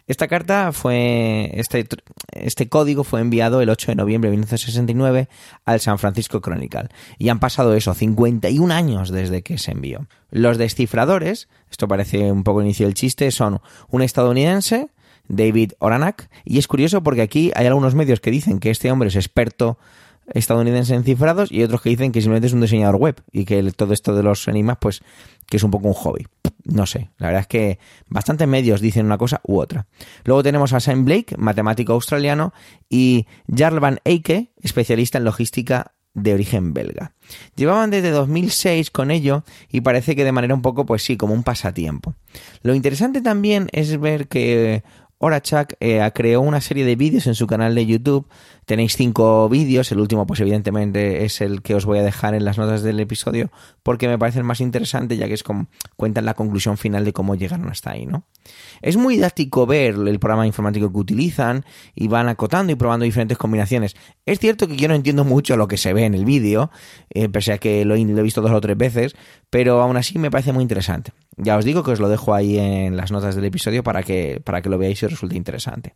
Esta 0.07 0.29
carta 0.29 0.73
fue, 0.73 1.51
este, 1.55 1.87
este 2.33 2.69
código 2.69 3.03
fue 3.03 3.21
enviado 3.21 3.63
el 3.63 3.71
8 3.71 3.93
de 3.93 3.97
noviembre 3.97 4.29
de 4.29 4.37
1969 4.37 5.29
al 5.65 5.81
San 5.81 5.99
Francisco 5.99 6.43
Chronicle 6.43 6.89
y 7.19 7.31
han 7.31 7.41
pasado 7.41 7.75
eso, 7.75 7.95
51 7.95 8.75
años 8.75 9.11
desde 9.11 9.43
que 9.43 9.57
se 9.57 9.73
envió. 9.73 10.07
Los 10.31 10.59
descifradores, 10.59 11.49
esto 11.71 11.89
parece 11.89 12.31
un 12.31 12.45
poco 12.45 12.61
inicio 12.61 12.87
del 12.87 12.95
chiste, 12.95 13.31
son 13.31 13.63
un 13.89 14.03
estadounidense, 14.03 14.91
David 15.29 15.73
Oranak, 15.79 16.29
y 16.45 16.59
es 16.59 16.69
curioso 16.69 17.03
porque 17.03 17.23
aquí 17.23 17.53
hay 17.55 17.67
algunos 17.67 17.95
medios 17.95 18.21
que 18.21 18.31
dicen 18.31 18.59
que 18.59 18.71
este 18.71 18.93
hombre 18.93 19.09
es 19.09 19.17
experto 19.17 19.79
estadounidenses 20.33 20.97
en 20.97 21.05
cifrados 21.05 21.51
y 21.51 21.63
otros 21.63 21.83
que 21.83 21.91
dicen 21.91 22.13
que 22.13 22.21
simplemente 22.21 22.47
es 22.47 22.53
un 22.53 22.61
diseñador 22.61 22.97
web 22.97 23.23
y 23.33 23.45
que 23.45 23.63
todo 23.73 23.93
esto 23.93 24.15
de 24.15 24.23
los 24.23 24.47
enigmas 24.49 24.79
pues 24.81 25.03
que 25.47 25.57
es 25.57 25.63
un 25.63 25.71
poco 25.71 25.89
un 25.89 25.95
hobby. 25.95 26.27
No 26.65 26.87
sé, 26.87 27.11
la 27.19 27.27
verdad 27.27 27.41
es 27.43 27.47
que 27.49 27.79
bastantes 28.09 28.47
medios 28.47 28.81
dicen 28.81 29.07
una 29.07 29.19
cosa 29.19 29.41
u 29.45 29.59
otra. 29.59 29.87
Luego 30.25 30.43
tenemos 30.43 30.73
a 30.73 30.81
Sam 30.81 31.05
Blake, 31.05 31.37
matemático 31.37 31.93
australiano, 31.93 32.53
y 32.89 33.27
Jarl 33.53 33.81
Van 33.81 33.99
Eyck, 34.05 34.51
especialista 34.61 35.19
en 35.19 35.25
logística 35.25 35.93
de 36.15 36.35
origen 36.35 36.75
belga. 36.75 37.15
Llevaban 37.57 37.91
desde 37.91 38.11
2006 38.11 38.91
con 38.91 39.11
ello 39.11 39.45
y 39.71 39.81
parece 39.81 40.15
que 40.15 40.25
de 40.25 40.33
manera 40.33 40.55
un 40.55 40.63
poco, 40.63 40.87
pues 40.87 41.03
sí, 41.03 41.17
como 41.17 41.35
un 41.35 41.43
pasatiempo. 41.43 42.15
Lo 42.63 42.75
interesante 42.75 43.23
también 43.23 43.69
es 43.73 43.99
ver 43.99 44.29
que 44.29 44.85
Orachak 45.19 45.77
eh, 45.81 46.11
creó 46.15 46.41
una 46.41 46.61
serie 46.61 46.85
de 46.85 46.97
vídeos 46.97 47.27
en 47.27 47.35
su 47.35 47.47
canal 47.47 47.75
de 47.75 47.87
YouTube. 47.87 48.27
Tenéis 48.67 48.97
cinco 48.97 49.49
vídeos, 49.49 49.91
el 49.91 49.99
último 49.99 50.27
pues 50.27 50.41
evidentemente 50.41 51.25
es 51.25 51.41
el 51.41 51.63
que 51.63 51.75
os 51.75 51.85
voy 51.85 51.99
a 51.99 52.03
dejar 52.03 52.35
en 52.35 52.45
las 52.45 52.59
notas 52.59 52.83
del 52.83 53.01
episodio 53.01 53.51
porque 53.83 54.09
me 54.09 54.19
parece 54.19 54.39
el 54.39 54.45
más 54.45 54.61
interesante 54.61 55.17
ya 55.17 55.27
que 55.27 55.35
es 55.35 55.43
como 55.43 55.67
cuentan 55.97 56.25
la 56.25 56.35
conclusión 56.35 56.77
final 56.77 57.05
de 57.05 57.13
cómo 57.13 57.35
llegaron 57.35 57.69
hasta 57.69 57.91
ahí, 57.91 58.07
¿no? 58.07 58.25
Es 58.81 58.97
muy 58.97 59.17
didáctico 59.17 59.67
ver 59.67 59.95
el 59.95 60.19
programa 60.19 60.47
informático 60.47 60.93
que 60.93 60.99
utilizan 60.99 61.65
y 61.95 62.09
van 62.09 62.29
acotando 62.29 62.73
y 62.73 62.77
probando 62.77 63.05
diferentes 63.05 63.39
combinaciones. 63.39 63.97
Es 64.27 64.39
cierto 64.39 64.69
que 64.69 64.77
yo 64.77 64.89
no 64.89 64.95
entiendo 64.95 65.25
mucho 65.25 65.57
lo 65.57 65.69
que 65.69 65.77
se 65.77 65.93
ve 65.93 66.05
en 66.05 66.15
el 66.15 66.25
vídeo, 66.25 66.71
eh, 67.11 67.29
pese 67.29 67.53
a 67.53 67.59
que 67.59 67.85
lo 67.85 67.95
he, 67.95 68.05
lo 68.05 68.19
he 68.19 68.23
visto 68.23 68.43
dos 68.43 68.53
o 68.53 68.61
tres 68.61 68.77
veces, 68.77 69.15
pero 69.51 69.83
aún 69.83 69.97
así 69.97 70.19
me 70.19 70.31
parece 70.31 70.53
muy 70.53 70.63
interesante. 70.63 71.13
Ya 71.37 71.57
os 71.57 71.65
digo 71.65 71.83
que 71.83 71.93
os 71.93 72.01
lo 72.01 72.09
dejo 72.09 72.35
ahí 72.35 72.59
en 72.59 72.97
las 72.97 73.11
notas 73.11 73.35
del 73.35 73.45
episodio 73.45 73.83
para 73.83 74.03
que, 74.03 74.41
para 74.45 74.63
que 74.63 74.69
lo 74.69 74.79
veáis 74.79 75.03
y 75.03 75.07
os 75.07 75.13
resulte 75.13 75.37
interesante. 75.37 75.95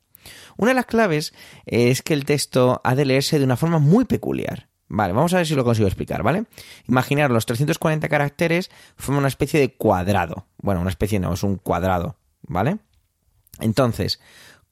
Una 0.57 0.71
de 0.71 0.75
las 0.75 0.87
claves 0.87 1.35
es 1.65 2.03
que 2.03 2.15
el 2.15 2.25
texto 2.25 2.81
ha 2.85 2.95
de 2.95 3.05
leerse 3.05 3.39
de 3.39 3.45
una 3.45 3.57
forma 3.57 3.79
muy 3.79 4.05
peculiar. 4.05 4.69
Vale, 4.89 5.13
vamos 5.13 5.35
a 5.35 5.39
ver 5.39 5.47
si 5.47 5.55
lo 5.55 5.65
consigo 5.65 5.89
explicar, 5.89 6.23
¿vale? 6.23 6.45
Imaginar 6.87 7.31
los 7.31 7.45
340 7.47 8.09
caracteres 8.09 8.71
forman 8.97 9.21
una 9.21 9.29
especie 9.29 9.59
de 9.59 9.75
cuadrado. 9.75 10.47
Bueno, 10.59 10.81
una 10.81 10.91
especie 10.91 11.19
no, 11.19 11.33
es 11.33 11.43
un 11.43 11.57
cuadrado, 11.57 12.17
¿vale? 12.43 12.79
Entonces, 13.59 14.21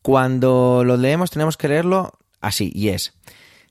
cuando 0.03 0.85
lo 0.85 0.97
leemos 0.97 1.31
tenemos 1.31 1.57
que 1.57 1.69
leerlo 1.69 2.13
así, 2.41 2.71
y 2.75 2.91
es. 2.91 3.15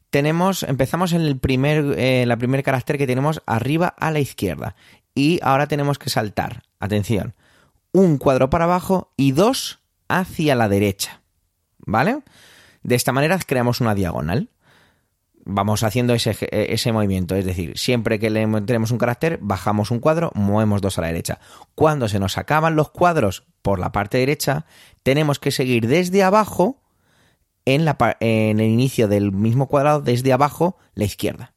Tenemos, 0.10 0.64
empezamos 0.64 1.14
en 1.14 1.22
el 1.22 1.40
primer, 1.40 1.98
eh, 1.98 2.26
la 2.26 2.38
primer 2.38 2.62
carácter 2.62 2.98
que 2.98 3.08
tenemos 3.08 3.42
arriba 3.46 3.88
a 3.88 4.12
la 4.12 4.20
izquierda. 4.20 4.76
Y 5.16 5.40
ahora 5.42 5.68
tenemos 5.68 5.98
que 5.98 6.10
saltar, 6.10 6.64
atención, 6.80 7.36
un 7.92 8.18
cuadro 8.18 8.50
para 8.50 8.66
abajo 8.66 9.14
y 9.16 9.32
dos 9.32 9.80
hacia 10.10 10.56
la 10.56 10.70
derecha. 10.70 11.23
¿Vale? 11.86 12.20
De 12.84 12.96
esta 12.96 13.12
manera 13.12 13.40
creamos 13.40 13.82
una 13.82 13.96
diagonal. 13.96 14.50
Vamos 15.46 15.84
haciendo 15.84 16.14
ese, 16.14 16.38
ese 16.52 16.92
movimiento, 16.94 17.36
es 17.36 17.44
decir, 17.44 17.78
siempre 17.78 18.18
que 18.18 18.30
le 18.30 18.48
tenemos 18.62 18.92
un 18.92 18.98
carácter, 18.98 19.40
bajamos 19.42 19.92
un 19.92 20.00
cuadro, 20.00 20.32
movemos 20.36 20.82
dos 20.82 20.98
a 20.98 21.02
la 21.02 21.08
derecha. 21.08 21.40
Cuando 21.76 22.08
se 22.08 22.18
nos 22.18 22.38
acaban 22.38 22.78
los 22.78 22.92
cuadros 22.92 23.44
por 23.62 23.78
la 23.78 23.92
parte 23.92 24.18
derecha, 24.18 24.66
tenemos 25.04 25.40
que 25.40 25.52
seguir 25.52 25.88
desde 25.88 26.24
abajo, 26.24 26.82
en, 27.66 27.84
la, 27.84 27.98
en 28.22 28.62
el 28.62 28.70
inicio 28.70 29.10
del 29.10 29.34
mismo 29.34 29.68
cuadrado, 29.68 30.02
desde 30.02 30.32
abajo, 30.32 30.78
la 30.96 31.04
izquierda. 31.04 31.54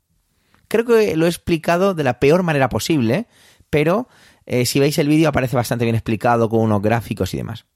Creo 0.67 0.85
que 0.85 1.17
lo 1.17 1.27
he 1.27 1.29
explicado 1.29 1.95
de 1.95 2.03
la 2.03 2.19
peor 2.19 2.43
manera 2.43 2.69
posible, 2.69 3.29
pero 3.71 4.09
eh, 4.47 4.67
si 4.67 4.81
veis 4.81 4.99
el 4.99 5.09
vídeo 5.09 5.29
aparece 5.29 5.55
bastante 5.55 5.85
bien 5.85 5.95
explicado 5.95 6.49
con 6.49 6.61
unos 6.61 6.83
gráficos 6.83 7.35
y 7.35 7.37
demás. 7.37 7.67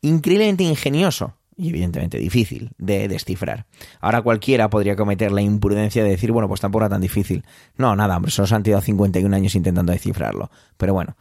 Increíblemente 0.00 0.62
ingenioso 0.62 1.36
y 1.56 1.70
evidentemente 1.70 2.18
difícil 2.18 2.70
de 2.78 3.08
descifrar. 3.08 3.66
Ahora 4.00 4.22
cualquiera 4.22 4.68
podría 4.68 4.94
cometer 4.94 5.32
la 5.32 5.40
imprudencia 5.40 6.04
de 6.04 6.10
decir, 6.10 6.30
bueno, 6.30 6.48
pues 6.48 6.60
tampoco 6.60 6.84
era 6.84 6.90
tan 6.90 7.00
difícil. 7.00 7.44
No, 7.76 7.96
nada, 7.96 8.16
hombre, 8.16 8.30
solo 8.30 8.46
se 8.46 8.54
han 8.54 8.62
tirado 8.62 8.82
51 8.82 9.34
años 9.34 9.54
intentando 9.54 9.92
descifrarlo. 9.92 10.50
Pero 10.76 10.92
bueno, 10.92 11.16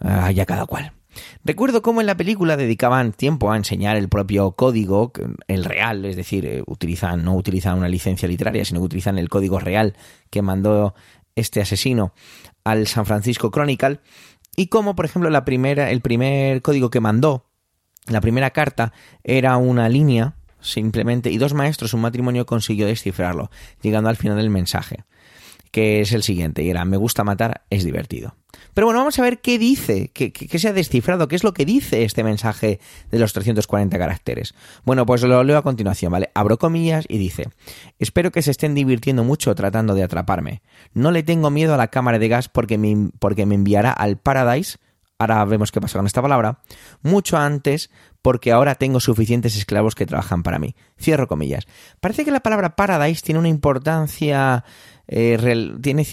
uh, 0.00 0.30
ya 0.30 0.46
cada 0.46 0.64
cual. 0.66 0.92
Recuerdo 1.44 1.82
cómo 1.82 2.00
en 2.00 2.06
la 2.06 2.16
película 2.16 2.56
dedicaban 2.56 3.12
tiempo 3.12 3.50
a 3.50 3.56
enseñar 3.56 3.96
el 3.96 4.08
propio 4.08 4.52
código, 4.52 5.12
el 5.48 5.64
real, 5.64 6.04
es 6.04 6.16
decir, 6.16 6.46
eh, 6.46 6.62
utilizan, 6.66 7.24
no 7.24 7.34
utilizan 7.34 7.76
una 7.76 7.88
licencia 7.88 8.28
literaria, 8.28 8.64
sino 8.64 8.80
que 8.80 8.86
utilizan 8.86 9.18
el 9.18 9.28
código 9.28 9.58
real 9.58 9.96
que 10.30 10.40
mandó 10.40 10.94
este 11.34 11.60
asesino 11.60 12.14
al 12.64 12.86
San 12.86 13.06
Francisco 13.06 13.50
Chronicle, 13.50 14.00
y 14.56 14.66
cómo, 14.66 14.94
por 14.94 15.04
ejemplo, 15.04 15.30
la 15.30 15.44
primera, 15.44 15.90
el 15.90 16.00
primer 16.00 16.62
código 16.62 16.90
que 16.90 17.00
mandó 17.00 17.49
la 18.06 18.20
primera 18.20 18.50
carta 18.50 18.92
era 19.24 19.56
una 19.56 19.88
línea, 19.88 20.34
simplemente, 20.60 21.30
y 21.30 21.38
dos 21.38 21.54
maestros, 21.54 21.94
un 21.94 22.00
matrimonio 22.00 22.46
consiguió 22.46 22.86
descifrarlo, 22.86 23.50
llegando 23.82 24.08
al 24.08 24.16
final 24.16 24.36
del 24.36 24.50
mensaje, 24.50 25.04
que 25.70 26.00
es 26.00 26.12
el 26.12 26.22
siguiente, 26.22 26.62
y 26.62 26.70
era, 26.70 26.84
me 26.84 26.96
gusta 26.96 27.24
matar, 27.24 27.62
es 27.70 27.84
divertido. 27.84 28.34
Pero 28.74 28.86
bueno, 28.86 29.00
vamos 29.00 29.18
a 29.18 29.22
ver 29.22 29.40
qué 29.40 29.58
dice, 29.58 30.10
qué, 30.12 30.32
se 30.58 30.68
ha 30.68 30.72
descifrado, 30.72 31.28
qué 31.28 31.36
es 31.36 31.44
lo 31.44 31.54
que 31.54 31.64
dice 31.64 32.04
este 32.04 32.24
mensaje 32.24 32.80
de 33.10 33.18
los 33.18 33.32
340 33.32 33.98
caracteres. 33.98 34.54
Bueno, 34.84 35.06
pues 35.06 35.22
lo 35.22 35.42
leo 35.42 35.58
a 35.58 35.62
continuación, 35.62 36.12
¿vale? 36.12 36.30
Abro 36.34 36.58
comillas 36.58 37.04
y 37.08 37.18
dice, 37.18 37.48
espero 37.98 38.30
que 38.30 38.42
se 38.42 38.50
estén 38.50 38.74
divirtiendo 38.74 39.24
mucho 39.24 39.54
tratando 39.54 39.94
de 39.94 40.02
atraparme. 40.02 40.62
No 40.94 41.10
le 41.10 41.22
tengo 41.22 41.50
miedo 41.50 41.74
a 41.74 41.78
la 41.78 41.88
cámara 41.88 42.18
de 42.18 42.28
gas 42.28 42.48
porque 42.48 42.78
me, 42.78 43.10
porque 43.18 43.46
me 43.46 43.54
enviará 43.54 43.92
al 43.92 44.18
Paradise 44.18 44.78
ahora 45.20 45.44
vemos 45.44 45.70
qué 45.70 45.80
pasa 45.80 45.98
con 45.98 46.06
esta 46.06 46.22
palabra, 46.22 46.60
mucho 47.02 47.36
antes 47.36 47.90
porque 48.22 48.52
ahora 48.52 48.74
tengo 48.74 49.00
suficientes 49.00 49.54
esclavos 49.56 49.94
que 49.94 50.06
trabajan 50.06 50.42
para 50.42 50.58
mí. 50.58 50.74
Cierro 50.98 51.28
comillas. 51.28 51.66
Parece 52.00 52.24
que 52.24 52.30
la 52.30 52.40
palabra 52.40 52.74
paradise 52.74 53.22
tiene 53.22 53.38
una 53.38 53.48
importancia, 53.48 54.64
eh, 55.08 55.76
tiene 55.82 56.06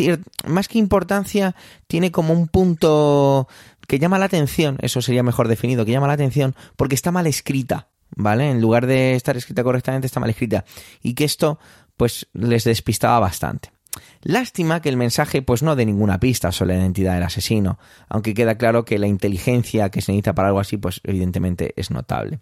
más 0.46 0.68
que 0.68 0.78
importancia, 0.78 1.56
tiene 1.88 2.12
como 2.12 2.34
un 2.34 2.48
punto 2.50 3.48
que 3.88 3.98
llama 3.98 4.20
la 4.20 4.26
atención, 4.26 4.78
eso 4.82 5.02
sería 5.02 5.24
mejor 5.24 5.48
definido, 5.48 5.86
que 5.86 5.94
llama 5.94 6.08
la 6.08 6.14
atención 6.14 6.54
porque 6.76 6.96
está 6.96 7.12
mal 7.12 7.28
escrita, 7.28 7.88
¿vale? 8.14 8.52
En 8.52 8.62
lugar 8.62 8.88
de 8.88 9.16
estar 9.16 9.38
escrita 9.38 9.64
correctamente, 9.64 10.08
está 10.08 10.20
mal 10.20 10.30
escrita. 10.30 10.66
Y 11.02 11.14
que 11.14 11.24
esto, 11.24 11.60
pues, 11.96 12.28
les 12.34 12.66
despistaba 12.66 13.20
bastante. 13.20 13.77
Lástima 14.22 14.82
que 14.82 14.90
el 14.90 14.98
mensaje 14.98 15.42
pues 15.42 15.64
no 15.64 15.76
dé 15.76 15.86
ninguna 15.86 16.20
pista 16.20 16.52
sobre 16.52 16.76
la 16.76 16.82
identidad 16.82 17.16
del 17.16 17.24
asesino, 17.24 17.80
aunque 18.10 18.34
queda 18.34 18.58
claro 18.58 18.86
que 18.86 19.00
la 19.00 19.08
inteligencia 19.08 19.90
que 19.90 20.02
se 20.02 20.12
necesita 20.12 20.36
para 20.36 20.50
algo 20.50 20.60
así 20.60 20.78
pues 20.78 21.02
evidentemente 21.04 21.74
es 21.76 21.92
notable. 21.92 22.40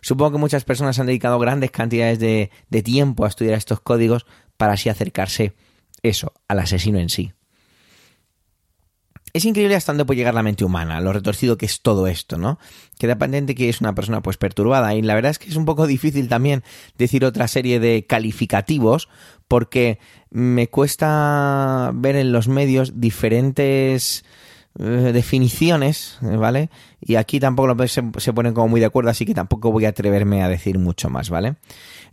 Supongo 0.00 0.32
que 0.32 0.38
muchas 0.38 0.64
personas 0.64 0.98
han 0.98 1.06
dedicado 1.06 1.38
grandes 1.38 1.70
cantidades 1.70 2.18
de, 2.18 2.50
de 2.68 2.82
tiempo 2.82 3.24
a 3.24 3.28
estudiar 3.28 3.54
estos 3.54 3.80
códigos 3.80 4.26
para 4.56 4.74
así 4.74 4.88
acercarse 4.88 5.54
eso, 6.02 6.32
al 6.48 6.58
asesino 6.58 6.98
en 6.98 7.08
sí. 7.08 7.32
Es 9.34 9.44
increíble 9.44 9.74
hasta 9.74 9.90
dónde 9.90 10.04
puede 10.04 10.18
llegar 10.18 10.32
la 10.32 10.44
mente 10.44 10.64
humana, 10.64 11.00
lo 11.00 11.12
retorcido 11.12 11.58
que 11.58 11.66
es 11.66 11.82
todo 11.82 12.06
esto, 12.06 12.38
¿no? 12.38 12.60
Queda 13.00 13.18
patente 13.18 13.56
que 13.56 13.68
es 13.68 13.80
una 13.80 13.92
persona 13.92 14.22
pues 14.22 14.36
perturbada 14.36 14.94
y 14.94 15.02
la 15.02 15.16
verdad 15.16 15.32
es 15.32 15.40
que 15.40 15.48
es 15.48 15.56
un 15.56 15.64
poco 15.64 15.88
difícil 15.88 16.28
también 16.28 16.62
decir 16.98 17.24
otra 17.24 17.48
serie 17.48 17.80
de 17.80 18.06
calificativos 18.06 19.08
porque 19.48 19.98
me 20.30 20.68
cuesta 20.68 21.90
ver 21.94 22.14
en 22.14 22.30
los 22.30 22.46
medios 22.46 23.00
diferentes 23.00 24.24
eh, 24.78 25.10
definiciones, 25.12 26.18
¿vale? 26.20 26.70
Y 27.00 27.16
aquí 27.16 27.40
tampoco 27.40 27.88
se, 27.88 28.32
ponen 28.32 28.54
como 28.54 28.68
muy 28.68 28.78
de 28.78 28.86
acuerdo, 28.86 29.10
así 29.10 29.26
que 29.26 29.34
tampoco 29.34 29.72
voy 29.72 29.84
a 29.84 29.90
atreverme 29.90 30.42
a 30.44 30.48
decir 30.48 30.78
mucho 30.78 31.10
más, 31.10 31.28
¿vale? 31.28 31.56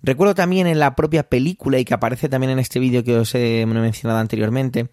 Recuerdo 0.03 0.33
también 0.33 0.65
en 0.67 0.79
la 0.79 0.95
propia 0.95 1.23
película 1.23 1.77
y 1.77 1.85
que 1.85 1.93
aparece 1.93 2.29
también 2.29 2.51
en 2.51 2.59
este 2.59 2.79
vídeo 2.79 3.03
que 3.03 3.17
os 3.17 3.35
he 3.35 3.65
mencionado 3.67 4.19
anteriormente, 4.19 4.89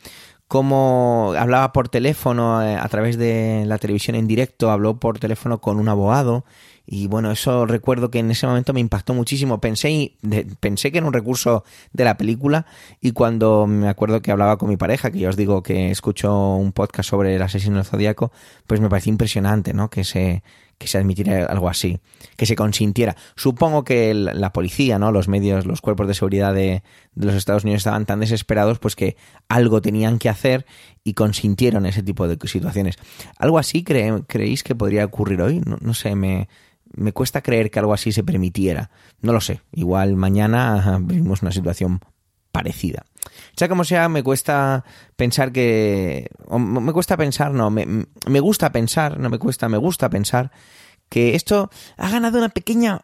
cómo 0.48 1.34
hablaba 1.38 1.72
por 1.72 1.88
teléfono 1.88 2.62
eh, 2.62 2.74
a 2.74 2.88
través 2.88 3.18
de 3.18 3.64
la 3.66 3.78
televisión 3.78 4.16
en 4.16 4.26
directo, 4.26 4.70
habló 4.70 4.98
por 4.98 5.18
teléfono 5.18 5.60
con 5.60 5.78
un 5.78 5.88
abogado 5.88 6.44
y 6.90 7.06
bueno, 7.06 7.30
eso 7.30 7.66
recuerdo 7.66 8.10
que 8.10 8.18
en 8.18 8.30
ese 8.30 8.46
momento 8.46 8.72
me 8.72 8.80
impactó 8.80 9.12
muchísimo. 9.12 9.60
Pensé, 9.60 10.14
pensé 10.58 10.90
que 10.90 10.96
era 10.96 11.06
un 11.06 11.12
recurso 11.12 11.62
de 11.92 12.04
la 12.04 12.16
película 12.16 12.64
y 13.02 13.12
cuando 13.12 13.66
me 13.66 13.90
acuerdo 13.90 14.22
que 14.22 14.32
hablaba 14.32 14.56
con 14.56 14.70
mi 14.70 14.78
pareja, 14.78 15.10
que 15.10 15.18
yo 15.18 15.28
os 15.28 15.36
digo 15.36 15.62
que 15.62 15.90
escucho 15.90 16.54
un 16.54 16.72
podcast 16.72 17.10
sobre 17.10 17.36
el 17.36 17.42
asesino 17.42 17.76
del 17.76 17.84
zodiaco, 17.84 18.32
pues 18.66 18.80
me 18.80 18.88
pareció 18.88 19.10
impresionante, 19.10 19.74
¿no? 19.74 19.90
Que 19.90 20.02
se, 20.02 20.42
que 20.78 20.86
se 20.86 20.96
admitiera 20.96 21.44
algo 21.46 21.68
así, 21.68 21.98
que 22.36 22.46
se 22.46 22.54
consintiera. 22.54 23.16
Supongo 23.36 23.84
que 23.84 24.14
la 24.14 24.52
policía, 24.52 24.98
¿no? 24.98 25.10
Los 25.10 25.28
medios, 25.28 25.66
los 25.66 25.80
cuerpos 25.80 26.06
de 26.06 26.14
seguridad 26.14 26.54
de, 26.54 26.82
los 27.14 27.34
Estados 27.34 27.64
Unidos 27.64 27.80
estaban 27.80 28.06
tan 28.06 28.20
desesperados, 28.20 28.78
pues 28.78 28.94
que 28.94 29.16
algo 29.48 29.82
tenían 29.82 30.18
que 30.18 30.28
hacer 30.28 30.64
y 31.02 31.14
consintieron 31.14 31.84
ese 31.84 32.02
tipo 32.02 32.28
de 32.28 32.38
situaciones. 32.48 32.96
¿Algo 33.38 33.58
así 33.58 33.82
cre, 33.82 34.22
creéis 34.28 34.62
que 34.62 34.76
podría 34.76 35.04
ocurrir 35.04 35.42
hoy? 35.42 35.60
No, 35.60 35.78
no 35.80 35.94
sé, 35.94 36.14
me, 36.14 36.48
me 36.94 37.12
cuesta 37.12 37.42
creer 37.42 37.70
que 37.70 37.80
algo 37.80 37.92
así 37.92 38.12
se 38.12 38.22
permitiera. 38.22 38.90
No 39.20 39.32
lo 39.32 39.40
sé. 39.40 39.60
Igual 39.72 40.16
mañana 40.16 40.98
vivimos 41.00 41.42
una 41.42 41.52
situación 41.52 42.00
parecida. 42.52 43.04
Sea 43.56 43.68
como 43.68 43.84
sea, 43.84 44.08
me 44.08 44.22
cuesta 44.22 44.84
pensar 45.16 45.52
que... 45.52 46.30
me 46.58 46.92
cuesta 46.92 47.16
pensar, 47.16 47.52
no, 47.52 47.70
me, 47.70 47.86
me, 47.86 48.40
gusta 48.40 48.72
pensar, 48.72 49.18
no 49.18 49.30
me 49.30 49.38
cuesta, 49.38 49.68
me 49.68 49.78
gusta 49.78 50.08
pensar 50.08 50.50
que 51.08 51.34
esto 51.34 51.70
ha 51.96 52.10
ganado 52.10 52.38
una 52.38 52.48
pequeña... 52.48 53.02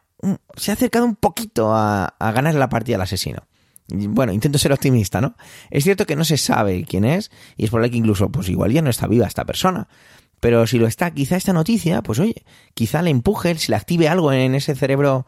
se 0.57 0.71
ha 0.71 0.75
acercado 0.75 1.05
un 1.05 1.17
poquito 1.17 1.75
a, 1.75 2.15
ganar 2.21 2.55
la 2.55 2.69
partida 2.69 2.97
al 2.97 3.03
asesino. 3.03 3.47
Bueno, 3.89 4.33
intento 4.33 4.59
ser 4.59 4.73
optimista, 4.73 5.21
¿no? 5.21 5.37
Es 5.71 5.85
cierto 5.85 6.07
que 6.07 6.17
no 6.17 6.25
se 6.25 6.39
sabe 6.39 6.85
quién 6.85 7.05
es 7.05 7.31
y 7.57 7.65
es 7.65 7.71
probable 7.71 7.91
que 7.91 7.99
incluso, 7.99 8.31
pues 8.31 8.49
igual 8.49 8.73
ya 8.73 8.81
no 8.81 8.91
está 8.91 9.07
viva 9.07 9.27
esta 9.27 9.45
persona. 9.45 9.89
Pero 10.41 10.67
si 10.67 10.79
lo 10.79 10.87
está, 10.87 11.11
quizá 11.11 11.37
esta 11.37 11.53
noticia, 11.53 12.03
pues 12.03 12.19
oye, 12.19 12.45
quizá 12.75 13.03
le 13.03 13.11
empuje, 13.11 13.57
si 13.57 13.73
le 13.73 13.77
active 13.77 14.09
algo 14.09 14.33
en 14.33 14.55
ese 14.55 14.75
cerebro 14.75 15.27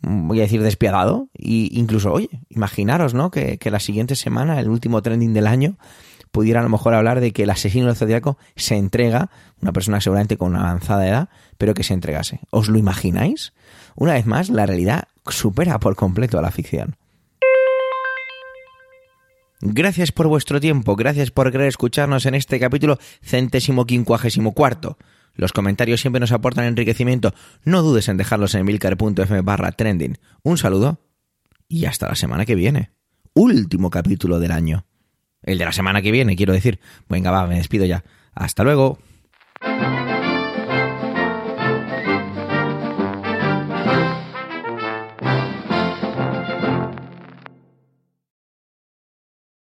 voy 0.00 0.38
a 0.40 0.42
decir 0.42 0.62
despiadado, 0.62 1.28
y 1.34 1.78
incluso, 1.78 2.12
oye, 2.12 2.28
imaginaros, 2.48 3.14
¿no? 3.14 3.30
Que, 3.30 3.58
que 3.58 3.70
la 3.70 3.80
siguiente 3.80 4.16
semana, 4.16 4.60
el 4.60 4.68
último 4.68 5.02
trending 5.02 5.32
del 5.32 5.46
año, 5.46 5.78
pudiera 6.30 6.60
a 6.60 6.62
lo 6.62 6.68
mejor 6.68 6.94
hablar 6.94 7.20
de 7.20 7.32
que 7.32 7.44
el 7.44 7.50
asesino 7.50 7.86
del 7.86 7.96
zodiaco 7.96 8.38
se 8.56 8.76
entrega, 8.76 9.30
una 9.60 9.72
persona 9.72 10.00
seguramente 10.00 10.36
con 10.36 10.50
una 10.50 10.60
avanzada 10.60 11.08
edad, 11.08 11.28
pero 11.56 11.74
que 11.74 11.82
se 11.82 11.94
entregase. 11.94 12.40
¿Os 12.50 12.68
lo 12.68 12.78
imagináis? 12.78 13.52
Una 13.96 14.14
vez 14.14 14.26
más, 14.26 14.50
la 14.50 14.66
realidad 14.66 15.04
supera 15.26 15.78
por 15.80 15.96
completo 15.96 16.38
a 16.38 16.42
la 16.42 16.50
ficción. 16.50 16.96
Gracias 19.60 20.12
por 20.12 20.28
vuestro 20.28 20.60
tiempo, 20.60 20.94
gracias 20.94 21.32
por 21.32 21.50
querer 21.50 21.66
escucharnos 21.66 22.26
en 22.26 22.36
este 22.36 22.60
capítulo 22.60 22.98
centésimo 23.22 23.86
quincuagésimo 23.86 24.52
cuarto. 24.52 24.98
Los 25.38 25.52
comentarios 25.52 26.00
siempre 26.00 26.18
nos 26.18 26.32
aportan 26.32 26.64
enriquecimiento. 26.64 27.32
No 27.64 27.82
dudes 27.82 28.08
en 28.08 28.16
dejarlos 28.16 28.56
en 28.56 28.66
milcar.fm 28.66 29.40
barra 29.42 29.70
trending. 29.70 30.18
Un 30.42 30.58
saludo 30.58 31.00
y 31.68 31.84
hasta 31.84 32.08
la 32.08 32.16
semana 32.16 32.44
que 32.44 32.56
viene. 32.56 32.90
Último 33.34 33.88
capítulo 33.88 34.40
del 34.40 34.50
año. 34.50 34.84
El 35.42 35.58
de 35.58 35.64
la 35.64 35.72
semana 35.72 36.02
que 36.02 36.10
viene, 36.10 36.34
quiero 36.34 36.52
decir. 36.52 36.80
Venga, 37.08 37.30
va, 37.30 37.46
me 37.46 37.54
despido 37.54 37.86
ya. 37.86 38.04
Hasta 38.34 38.64
luego. 38.64 38.98